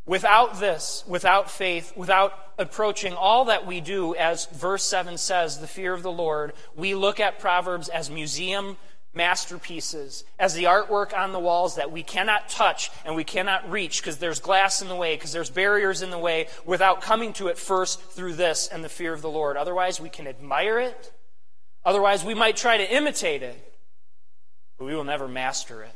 Without 0.08 0.62
this, 0.62 1.04
without 1.06 1.52
faith, 1.52 1.92
without 1.98 2.34
approaching 2.58 3.14
all 3.14 3.46
that 3.46 3.68
we 3.68 3.82
do, 3.82 4.16
as 4.16 4.46
verse 4.46 4.84
7 4.84 5.18
says, 5.18 5.60
the 5.60 5.68
fear 5.68 5.94
of 5.94 6.02
the 6.02 6.12
Lord, 6.12 6.54
we 6.78 6.96
look 6.96 7.20
at 7.20 7.40
Proverbs 7.40 7.90
as 7.90 8.10
museum 8.10 8.78
masterpieces, 9.14 10.24
as 10.40 10.54
the 10.54 10.64
artwork 10.64 11.14
on 11.14 11.34
the 11.34 11.40
walls 11.40 11.76
that 11.76 11.92
we 11.92 12.04
cannot 12.04 12.48
touch 12.48 12.90
and 13.04 13.16
we 13.16 13.26
cannot 13.26 13.70
reach 13.70 14.02
because 14.02 14.18
there's 14.18 14.40
glass 14.40 14.82
in 14.82 14.88
the 14.88 14.96
way, 14.96 15.16
because 15.16 15.34
there's 15.34 15.50
barriers 15.50 16.02
in 16.02 16.10
the 16.10 16.18
way, 16.18 16.48
without 16.66 17.02
coming 17.02 17.34
to 17.34 17.48
it 17.48 17.58
first 17.58 18.02
through 18.02 18.34
this 18.34 18.68
and 18.68 18.84
the 18.84 18.90
fear 18.90 19.12
of 19.12 19.22
the 19.22 19.30
Lord. 19.30 19.58
Otherwise, 19.58 20.00
we 20.00 20.10
can 20.10 20.26
admire 20.26 20.80
it. 20.80 21.12
Otherwise, 21.84 22.24
we 22.24 22.34
might 22.34 22.56
try 22.56 22.78
to 22.78 22.96
imitate 22.96 23.44
it, 23.44 23.74
but 24.78 24.86
we 24.86 24.96
will 24.96 25.04
never 25.04 25.28
master 25.28 25.84
it. 25.84 25.96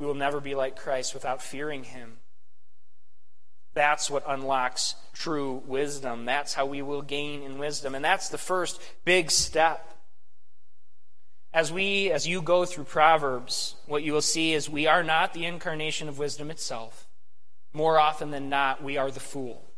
We 0.00 0.06
will 0.06 0.14
never 0.14 0.40
be 0.40 0.54
like 0.54 0.76
Christ 0.76 1.12
without 1.12 1.42
fearing 1.42 1.84
him. 1.84 2.16
That's 3.74 4.10
what 4.10 4.24
unlocks 4.26 4.94
true 5.12 5.62
wisdom. 5.66 6.24
That's 6.24 6.54
how 6.54 6.64
we 6.64 6.80
will 6.80 7.02
gain 7.02 7.42
in 7.42 7.58
wisdom. 7.58 7.94
And 7.94 8.02
that's 8.04 8.30
the 8.30 8.38
first 8.38 8.80
big 9.04 9.30
step. 9.30 9.94
As 11.52 11.70
we, 11.70 12.10
as 12.10 12.26
you 12.26 12.40
go 12.40 12.64
through 12.64 12.84
Proverbs, 12.84 13.76
what 13.86 14.02
you 14.02 14.14
will 14.14 14.22
see 14.22 14.54
is 14.54 14.70
we 14.70 14.86
are 14.86 15.02
not 15.02 15.34
the 15.34 15.44
incarnation 15.44 16.08
of 16.08 16.18
wisdom 16.18 16.50
itself. 16.50 17.06
More 17.74 17.98
often 17.98 18.30
than 18.30 18.48
not, 18.48 18.82
we 18.82 18.96
are 18.96 19.10
the 19.10 19.20
fool. 19.20 19.70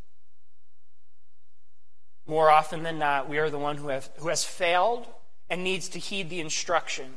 More 2.27 2.49
often 2.49 2.85
than 2.85 2.99
not, 2.99 3.29
we 3.29 3.39
are 3.39 3.51
the 3.51 3.59
one 3.59 3.77
who, 3.77 3.89
have, 3.89 4.09
who 4.19 4.29
has 4.29 4.45
failed 4.45 5.07
and 5.51 5.65
needs 5.65 5.89
to 5.91 5.99
heed 5.99 6.31
the 6.31 6.41
instruction 6.41 7.15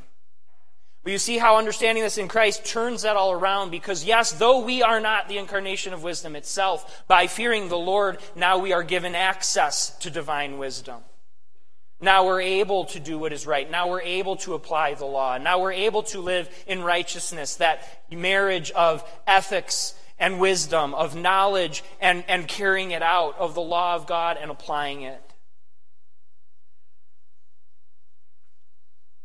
but 1.06 1.12
you 1.12 1.18
see 1.18 1.38
how 1.38 1.56
understanding 1.56 2.02
this 2.02 2.18
in 2.18 2.26
Christ 2.26 2.64
turns 2.64 3.02
that 3.02 3.14
all 3.14 3.30
around 3.30 3.70
because, 3.70 4.04
yes, 4.04 4.32
though 4.32 4.64
we 4.64 4.82
are 4.82 4.98
not 4.98 5.28
the 5.28 5.38
incarnation 5.38 5.92
of 5.92 6.02
wisdom 6.02 6.34
itself, 6.34 7.04
by 7.06 7.28
fearing 7.28 7.68
the 7.68 7.78
Lord, 7.78 8.18
now 8.34 8.58
we 8.58 8.72
are 8.72 8.82
given 8.82 9.14
access 9.14 9.96
to 9.98 10.10
divine 10.10 10.58
wisdom. 10.58 11.02
Now 12.00 12.26
we're 12.26 12.40
able 12.40 12.86
to 12.86 12.98
do 12.98 13.20
what 13.20 13.32
is 13.32 13.46
right. 13.46 13.70
Now 13.70 13.88
we're 13.88 14.00
able 14.00 14.34
to 14.38 14.54
apply 14.54 14.94
the 14.94 15.04
law. 15.04 15.38
Now 15.38 15.60
we're 15.60 15.74
able 15.74 16.02
to 16.02 16.18
live 16.18 16.48
in 16.66 16.82
righteousness, 16.82 17.54
that 17.54 17.86
marriage 18.10 18.72
of 18.72 19.08
ethics 19.28 19.94
and 20.18 20.40
wisdom, 20.40 20.92
of 20.92 21.14
knowledge 21.14 21.84
and, 22.00 22.24
and 22.26 22.48
carrying 22.48 22.90
it 22.90 23.02
out, 23.02 23.38
of 23.38 23.54
the 23.54 23.60
law 23.60 23.94
of 23.94 24.08
God 24.08 24.38
and 24.40 24.50
applying 24.50 25.02
it. 25.02 25.22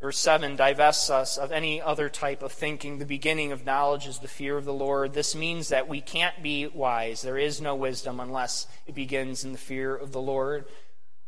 Verse 0.02 0.18
7 0.18 0.56
divests 0.56 1.12
us 1.12 1.38
of 1.38 1.52
any 1.52 1.80
other 1.80 2.10
type 2.10 2.42
of 2.42 2.52
thinking. 2.52 2.98
The 2.98 3.06
beginning 3.06 3.52
of 3.52 3.68
knowledge 3.68 4.08
is 4.08 4.18
the 4.18 4.28
fear 4.28 4.58
of 4.58 4.66
the 4.66 4.74
Lord. 4.74 5.14
This 5.14 5.36
means 5.36 5.70
that 5.70 5.88
we 5.88 6.02
can't 6.02 6.42
be 6.42 6.66
wise. 6.66 7.22
There 7.22 7.38
is 7.38 7.62
no 7.62 7.76
wisdom 7.76 8.20
unless 8.20 8.66
it 8.88 8.96
begins 8.96 9.44
in 9.44 9.52
the 9.52 9.60
fear 9.60 9.96
of 9.96 10.12
the 10.12 10.22
Lord. 10.22 10.66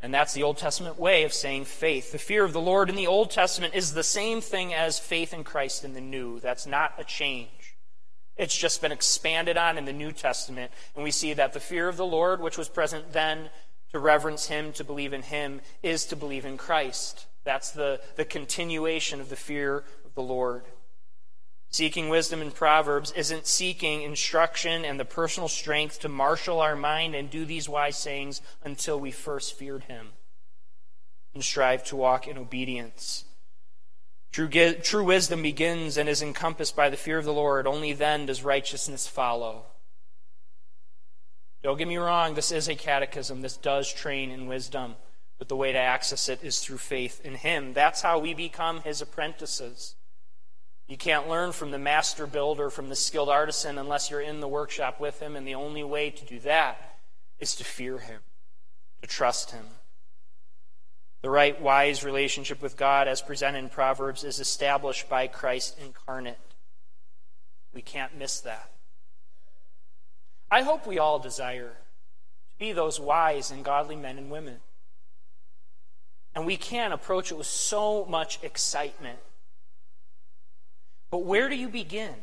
And 0.02 0.12
that's 0.12 0.34
the 0.34 0.42
Old 0.42 0.58
Testament 0.58 0.98
way 0.98 1.22
of 1.22 1.32
saying 1.32 1.66
faith. 1.66 2.10
The 2.10 2.18
fear 2.18 2.42
of 2.42 2.52
the 2.52 2.60
Lord 2.60 2.90
in 2.90 2.96
the 2.96 3.06
Old 3.06 3.30
Testament 3.30 3.74
is 3.74 3.94
the 3.94 4.02
same 4.02 4.40
thing 4.40 4.74
as 4.74 4.98
faith 4.98 5.32
in 5.32 5.44
Christ 5.44 5.84
in 5.84 5.94
the 5.94 6.00
New. 6.00 6.40
That's 6.40 6.66
not 6.66 6.94
a 6.98 7.04
change. 7.04 7.76
It's 8.36 8.58
just 8.58 8.82
been 8.82 8.90
expanded 8.90 9.56
on 9.56 9.78
in 9.78 9.84
the 9.84 9.92
New 9.92 10.10
Testament. 10.10 10.72
And 10.96 11.04
we 11.04 11.12
see 11.12 11.32
that 11.34 11.52
the 11.52 11.60
fear 11.60 11.88
of 11.88 11.96
the 11.96 12.04
Lord, 12.04 12.40
which 12.40 12.58
was 12.58 12.68
present 12.68 13.12
then, 13.12 13.50
to 13.92 14.00
reverence 14.00 14.48
Him, 14.48 14.72
to 14.72 14.82
believe 14.82 15.12
in 15.12 15.22
Him, 15.22 15.60
is 15.80 16.04
to 16.06 16.16
believe 16.16 16.44
in 16.44 16.58
Christ. 16.58 17.26
That's 17.44 17.70
the, 17.70 18.00
the 18.16 18.24
continuation 18.24 19.20
of 19.20 19.28
the 19.28 19.36
fear 19.36 19.84
of 20.04 20.14
the 20.14 20.22
Lord. 20.22 20.64
Seeking 21.70 22.08
wisdom 22.08 22.40
in 22.40 22.52
Proverbs 22.52 23.12
isn't 23.12 23.46
seeking 23.46 24.02
instruction 24.02 24.84
and 24.84 24.98
the 24.98 25.04
personal 25.04 25.48
strength 25.48 26.00
to 26.00 26.08
marshal 26.08 26.60
our 26.60 26.76
mind 26.76 27.14
and 27.14 27.28
do 27.28 27.44
these 27.44 27.68
wise 27.68 27.96
sayings 27.96 28.40
until 28.62 28.98
we 28.98 29.10
first 29.10 29.58
feared 29.58 29.84
Him 29.84 30.08
and 31.34 31.44
strive 31.44 31.84
to 31.84 31.96
walk 31.96 32.28
in 32.28 32.38
obedience. 32.38 33.24
True, 34.30 34.48
true 34.48 35.04
wisdom 35.04 35.42
begins 35.42 35.96
and 35.96 36.08
is 36.08 36.22
encompassed 36.22 36.74
by 36.74 36.88
the 36.90 36.96
fear 36.96 37.18
of 37.18 37.24
the 37.24 37.32
Lord. 37.32 37.66
Only 37.66 37.92
then 37.92 38.26
does 38.26 38.42
righteousness 38.42 39.06
follow. 39.06 39.66
Don't 41.62 41.78
get 41.78 41.88
me 41.88 41.96
wrong, 41.96 42.34
this 42.34 42.52
is 42.52 42.68
a 42.68 42.74
catechism. 42.74 43.40
This 43.40 43.56
does 43.56 43.92
train 43.92 44.30
in 44.30 44.46
wisdom. 44.46 44.96
But 45.38 45.48
the 45.48 45.56
way 45.56 45.72
to 45.72 45.78
access 45.78 46.28
it 46.28 46.42
is 46.42 46.60
through 46.60 46.78
faith 46.78 47.20
in 47.24 47.34
Him. 47.34 47.72
That's 47.72 48.02
how 48.02 48.18
we 48.18 48.34
become 48.34 48.80
His 48.80 49.00
apprentices. 49.00 49.96
You 50.86 50.96
can't 50.98 51.28
learn 51.28 51.52
from 51.52 51.70
the 51.70 51.78
master 51.78 52.26
builder, 52.26 52.68
from 52.68 52.88
the 52.88 52.96
skilled 52.96 53.30
artisan, 53.30 53.78
unless 53.78 54.10
you're 54.10 54.20
in 54.20 54.40
the 54.40 54.48
workshop 54.48 55.00
with 55.00 55.20
him. 55.20 55.34
And 55.34 55.46
the 55.46 55.54
only 55.54 55.82
way 55.82 56.10
to 56.10 56.24
do 56.24 56.38
that 56.40 56.98
is 57.38 57.56
to 57.56 57.64
fear 57.64 57.98
him, 57.98 58.20
to 59.00 59.08
trust 59.08 59.52
him. 59.52 59.64
The 61.22 61.30
right, 61.30 61.58
wise 61.58 62.04
relationship 62.04 62.60
with 62.60 62.76
God, 62.76 63.08
as 63.08 63.22
presented 63.22 63.60
in 63.60 63.70
Proverbs, 63.70 64.24
is 64.24 64.40
established 64.40 65.08
by 65.08 65.26
Christ 65.26 65.78
incarnate. 65.82 66.38
We 67.72 67.80
can't 67.80 68.18
miss 68.18 68.40
that. 68.40 68.70
I 70.50 70.62
hope 70.62 70.86
we 70.86 70.98
all 70.98 71.18
desire 71.18 71.70
to 72.50 72.58
be 72.58 72.72
those 72.72 73.00
wise 73.00 73.50
and 73.50 73.64
godly 73.64 73.96
men 73.96 74.18
and 74.18 74.30
women. 74.30 74.58
And 76.34 76.46
we 76.46 76.56
can 76.56 76.92
approach 76.92 77.30
it 77.30 77.38
with 77.38 77.46
so 77.46 78.04
much 78.06 78.38
excitement. 78.42 79.18
But 81.10 81.18
where 81.18 81.48
do 81.48 81.54
you 81.54 81.68
begin? 81.68 82.14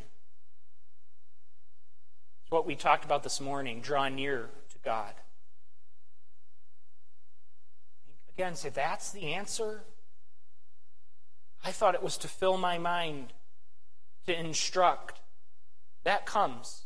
It's 2.42 2.50
what 2.50 2.66
we 2.66 2.76
talked 2.76 3.04
about 3.04 3.22
this 3.22 3.40
morning 3.40 3.80
draw 3.80 4.08
near 4.08 4.50
to 4.70 4.78
God. 4.84 5.14
Again, 8.34 8.54
say, 8.54 8.68
that's 8.68 9.10
the 9.12 9.32
answer? 9.34 9.84
I 11.64 11.70
thought 11.70 11.94
it 11.94 12.02
was 12.02 12.18
to 12.18 12.28
fill 12.28 12.58
my 12.58 12.76
mind, 12.76 13.32
to 14.26 14.38
instruct. 14.38 15.20
That 16.04 16.26
comes. 16.26 16.82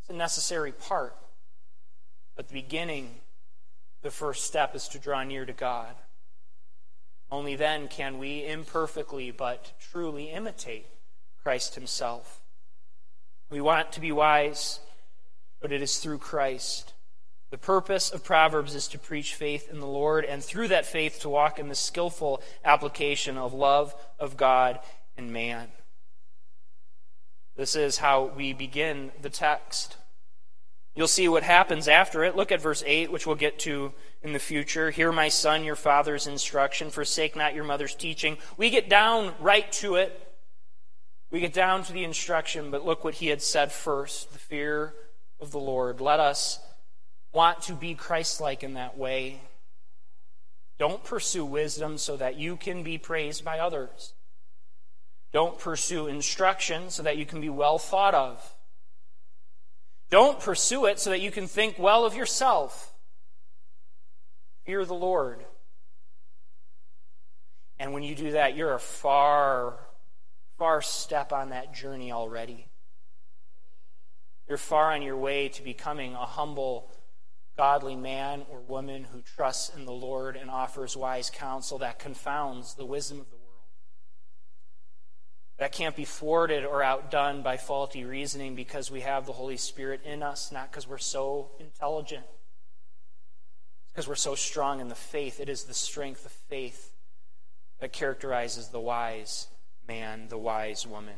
It's 0.00 0.10
a 0.10 0.14
necessary 0.14 0.72
part. 0.72 1.16
But 2.36 2.48
the 2.48 2.54
beginning, 2.54 3.16
the 4.02 4.10
first 4.10 4.44
step 4.44 4.74
is 4.74 4.88
to 4.88 4.98
draw 4.98 5.22
near 5.22 5.44
to 5.44 5.52
God. 5.52 5.94
Only 7.34 7.56
then 7.56 7.88
can 7.88 8.18
we 8.18 8.46
imperfectly 8.46 9.32
but 9.32 9.72
truly 9.80 10.30
imitate 10.30 10.86
Christ 11.42 11.74
Himself. 11.74 12.42
We 13.50 13.60
want 13.60 13.90
to 13.90 14.00
be 14.00 14.12
wise, 14.12 14.78
but 15.60 15.72
it 15.72 15.82
is 15.82 15.98
through 15.98 16.18
Christ. 16.18 16.92
The 17.50 17.58
purpose 17.58 18.12
of 18.12 18.22
Proverbs 18.22 18.76
is 18.76 18.86
to 18.86 19.00
preach 19.00 19.34
faith 19.34 19.68
in 19.68 19.80
the 19.80 19.86
Lord, 19.88 20.24
and 20.24 20.44
through 20.44 20.68
that 20.68 20.86
faith 20.86 21.18
to 21.22 21.28
walk 21.28 21.58
in 21.58 21.68
the 21.68 21.74
skillful 21.74 22.40
application 22.64 23.36
of 23.36 23.52
love 23.52 23.96
of 24.20 24.36
God 24.36 24.78
and 25.16 25.32
man. 25.32 25.72
This 27.56 27.74
is 27.74 27.98
how 27.98 28.26
we 28.26 28.52
begin 28.52 29.10
the 29.20 29.28
text. 29.28 29.96
You'll 30.94 31.08
see 31.08 31.28
what 31.28 31.42
happens 31.42 31.88
after 31.88 32.22
it. 32.22 32.36
Look 32.36 32.52
at 32.52 32.60
verse 32.60 32.82
8, 32.86 33.10
which 33.10 33.26
we'll 33.26 33.34
get 33.34 33.58
to 33.60 33.92
in 34.22 34.32
the 34.32 34.38
future. 34.38 34.90
Hear, 34.90 35.10
my 35.10 35.28
son, 35.28 35.64
your 35.64 35.74
father's 35.74 36.26
instruction. 36.26 36.90
Forsake 36.90 37.34
not 37.34 37.54
your 37.54 37.64
mother's 37.64 37.94
teaching. 37.94 38.38
We 38.56 38.70
get 38.70 38.88
down 38.88 39.34
right 39.40 39.70
to 39.72 39.96
it. 39.96 40.20
We 41.30 41.40
get 41.40 41.52
down 41.52 41.82
to 41.84 41.92
the 41.92 42.04
instruction, 42.04 42.70
but 42.70 42.86
look 42.86 43.02
what 43.02 43.14
he 43.14 43.26
had 43.26 43.42
said 43.42 43.72
first 43.72 44.32
the 44.32 44.38
fear 44.38 44.94
of 45.40 45.50
the 45.50 45.58
Lord. 45.58 46.00
Let 46.00 46.20
us 46.20 46.60
want 47.32 47.62
to 47.62 47.72
be 47.72 47.94
Christ 47.94 48.40
like 48.40 48.62
in 48.62 48.74
that 48.74 48.96
way. 48.96 49.40
Don't 50.78 51.02
pursue 51.02 51.44
wisdom 51.44 51.98
so 51.98 52.16
that 52.16 52.36
you 52.36 52.56
can 52.56 52.84
be 52.84 52.98
praised 52.98 53.44
by 53.44 53.58
others. 53.58 54.12
Don't 55.32 55.58
pursue 55.58 56.06
instruction 56.06 56.90
so 56.90 57.02
that 57.02 57.16
you 57.16 57.26
can 57.26 57.40
be 57.40 57.48
well 57.48 57.78
thought 57.78 58.14
of. 58.14 58.54
Don't 60.14 60.38
pursue 60.38 60.86
it 60.86 61.00
so 61.00 61.10
that 61.10 61.20
you 61.20 61.32
can 61.32 61.48
think 61.48 61.76
well 61.76 62.04
of 62.04 62.14
yourself. 62.14 62.94
Fear 64.64 64.84
the 64.84 64.94
Lord. 64.94 65.44
And 67.80 67.92
when 67.92 68.04
you 68.04 68.14
do 68.14 68.30
that, 68.30 68.54
you're 68.54 68.74
a 68.74 68.78
far, 68.78 69.76
far 70.56 70.82
step 70.82 71.32
on 71.32 71.48
that 71.48 71.74
journey 71.74 72.12
already. 72.12 72.68
You're 74.48 74.56
far 74.56 74.92
on 74.92 75.02
your 75.02 75.16
way 75.16 75.48
to 75.48 75.64
becoming 75.64 76.14
a 76.14 76.18
humble 76.18 76.92
godly 77.56 77.96
man 77.96 78.46
or 78.48 78.60
woman 78.60 79.02
who 79.12 79.20
trusts 79.20 79.74
in 79.74 79.84
the 79.84 79.90
Lord 79.90 80.36
and 80.36 80.48
offers 80.48 80.96
wise 80.96 81.28
counsel 81.28 81.78
that 81.78 81.98
confounds 81.98 82.74
the 82.74 82.86
wisdom 82.86 83.18
of 83.18 83.30
the 83.30 83.34
world. 83.34 83.43
That 85.58 85.72
can't 85.72 85.94
be 85.94 86.04
thwarted 86.04 86.64
or 86.64 86.82
outdone 86.82 87.42
by 87.42 87.56
faulty 87.56 88.04
reasoning 88.04 88.54
because 88.56 88.90
we 88.90 89.02
have 89.02 89.24
the 89.24 89.32
Holy 89.32 89.56
Spirit 89.56 90.00
in 90.04 90.22
us, 90.22 90.50
not 90.50 90.70
because 90.70 90.88
we're 90.88 90.98
so 90.98 91.50
intelligent. 91.60 92.24
because 93.94 94.08
we're 94.08 94.16
so 94.16 94.34
strong 94.34 94.80
in 94.80 94.88
the 94.88 94.94
faith. 94.96 95.38
It 95.38 95.48
is 95.48 95.64
the 95.64 95.74
strength 95.74 96.26
of 96.26 96.32
faith 96.32 96.92
that 97.78 97.92
characterizes 97.92 98.68
the 98.68 98.80
wise 98.80 99.46
man, 99.86 100.26
the 100.28 100.38
wise 100.38 100.84
woman. 100.84 101.14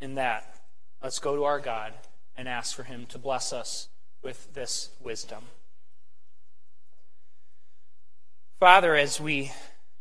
In 0.00 0.16
that, 0.16 0.56
let's 1.00 1.20
go 1.20 1.36
to 1.36 1.44
our 1.44 1.60
God 1.60 1.92
and 2.36 2.48
ask 2.48 2.74
for 2.74 2.82
Him 2.82 3.06
to 3.10 3.18
bless 3.18 3.52
us 3.52 3.88
with 4.20 4.52
this 4.52 4.90
wisdom. 5.00 5.44
Father, 8.58 8.96
as 8.96 9.20
we 9.20 9.52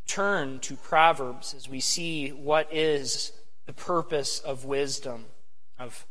turn 0.09 0.59
to 0.59 0.75
Proverbs, 0.75 1.53
as 1.53 1.69
we 1.69 1.79
see 1.79 2.29
what 2.29 2.73
is 2.73 3.31
the 3.67 3.73
purpose 3.73 4.39
of 4.39 4.65
wisdom, 4.65 5.25
of 5.77 6.07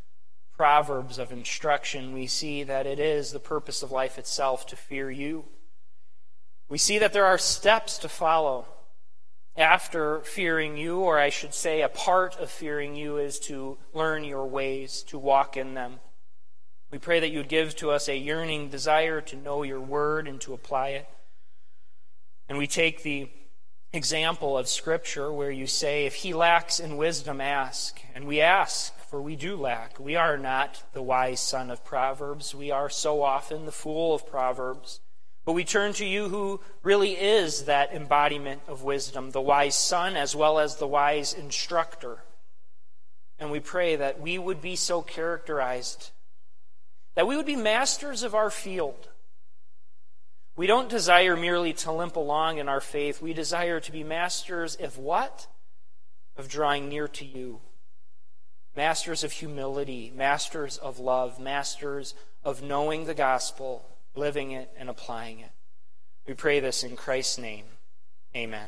Proverbs, 0.56 1.18
of 1.18 1.32
instruction, 1.32 2.12
we 2.12 2.28
see 2.28 2.62
that 2.62 2.86
it 2.86 3.00
is 3.00 3.32
the 3.32 3.40
purpose 3.40 3.82
of 3.82 3.90
life 3.90 4.16
itself 4.16 4.66
to 4.68 4.76
fear 4.76 5.10
you. 5.10 5.44
We 6.68 6.78
see 6.78 6.98
that 6.98 7.12
there 7.12 7.26
are 7.26 7.38
steps 7.38 7.98
to 7.98 8.08
follow 8.08 8.66
after 9.56 10.20
fearing 10.20 10.76
you, 10.76 11.00
or 11.00 11.18
I 11.18 11.30
should 11.30 11.52
say, 11.52 11.82
a 11.82 11.88
part 11.88 12.38
of 12.38 12.50
fearing 12.50 12.94
you 12.94 13.16
is 13.16 13.40
to 13.40 13.78
learn 13.92 14.22
your 14.22 14.46
ways, 14.46 15.02
to 15.08 15.18
walk 15.18 15.56
in 15.56 15.74
them. 15.74 15.98
We 16.92 16.98
pray 16.98 17.18
that 17.18 17.30
you 17.30 17.38
would 17.38 17.48
give 17.48 17.74
to 17.76 17.90
us 17.90 18.08
a 18.08 18.16
yearning 18.16 18.68
desire 18.68 19.20
to 19.22 19.36
know 19.36 19.64
your 19.64 19.80
word 19.80 20.28
and 20.28 20.40
to 20.42 20.54
apply 20.54 20.90
it. 20.90 21.08
And 22.48 22.58
we 22.58 22.68
take 22.68 23.02
the 23.02 23.28
example 23.92 24.58
of 24.58 24.68
Scripture 24.68 25.32
where 25.32 25.50
you 25.50 25.66
say, 25.66 26.06
If 26.06 26.16
he 26.16 26.34
lacks 26.34 26.80
in 26.80 26.96
wisdom, 26.96 27.40
ask. 27.40 28.00
And 28.14 28.26
we 28.26 28.40
ask, 28.40 28.94
for 29.08 29.22
we 29.22 29.36
do 29.36 29.56
lack. 29.56 29.98
We 29.98 30.16
are 30.16 30.36
not 30.36 30.82
the 30.92 31.02
wise 31.02 31.40
son 31.40 31.70
of 31.70 31.84
Proverbs. 31.84 32.54
We 32.54 32.70
are 32.70 32.90
so 32.90 33.22
often 33.22 33.64
the 33.64 33.72
fool 33.72 34.14
of 34.14 34.26
Proverbs. 34.26 35.00
But 35.46 35.54
we 35.54 35.64
turn 35.64 35.94
to 35.94 36.04
you 36.04 36.28
who 36.28 36.60
really 36.82 37.12
is 37.12 37.64
that 37.64 37.94
embodiment 37.94 38.60
of 38.68 38.82
wisdom, 38.82 39.30
the 39.30 39.40
wise 39.40 39.76
son 39.76 40.14
as 40.14 40.36
well 40.36 40.58
as 40.58 40.76
the 40.76 40.86
wise 40.86 41.32
instructor. 41.32 42.18
And 43.38 43.50
we 43.50 43.60
pray 43.60 43.96
that 43.96 44.20
we 44.20 44.36
would 44.36 44.60
be 44.60 44.76
so 44.76 45.00
characterized 45.00 46.10
that 47.14 47.26
we 47.26 47.36
would 47.36 47.46
be 47.46 47.56
masters 47.56 48.22
of 48.22 48.32
our 48.32 48.48
field. 48.48 49.08
We 50.58 50.66
don't 50.66 50.88
desire 50.88 51.36
merely 51.36 51.72
to 51.72 51.92
limp 51.92 52.16
along 52.16 52.58
in 52.58 52.68
our 52.68 52.80
faith. 52.80 53.22
We 53.22 53.32
desire 53.32 53.78
to 53.78 53.92
be 53.92 54.02
masters 54.02 54.74
of 54.74 54.98
what? 54.98 55.46
Of 56.36 56.48
drawing 56.48 56.88
near 56.88 57.06
to 57.06 57.24
you. 57.24 57.60
Masters 58.76 59.22
of 59.22 59.30
humility, 59.30 60.12
masters 60.12 60.76
of 60.76 60.98
love, 60.98 61.38
masters 61.38 62.14
of 62.42 62.60
knowing 62.60 63.04
the 63.04 63.14
gospel, 63.14 63.86
living 64.16 64.50
it, 64.50 64.68
and 64.76 64.88
applying 64.88 65.38
it. 65.38 65.52
We 66.26 66.34
pray 66.34 66.58
this 66.58 66.82
in 66.82 66.96
Christ's 66.96 67.38
name. 67.38 67.66
Amen. 68.34 68.66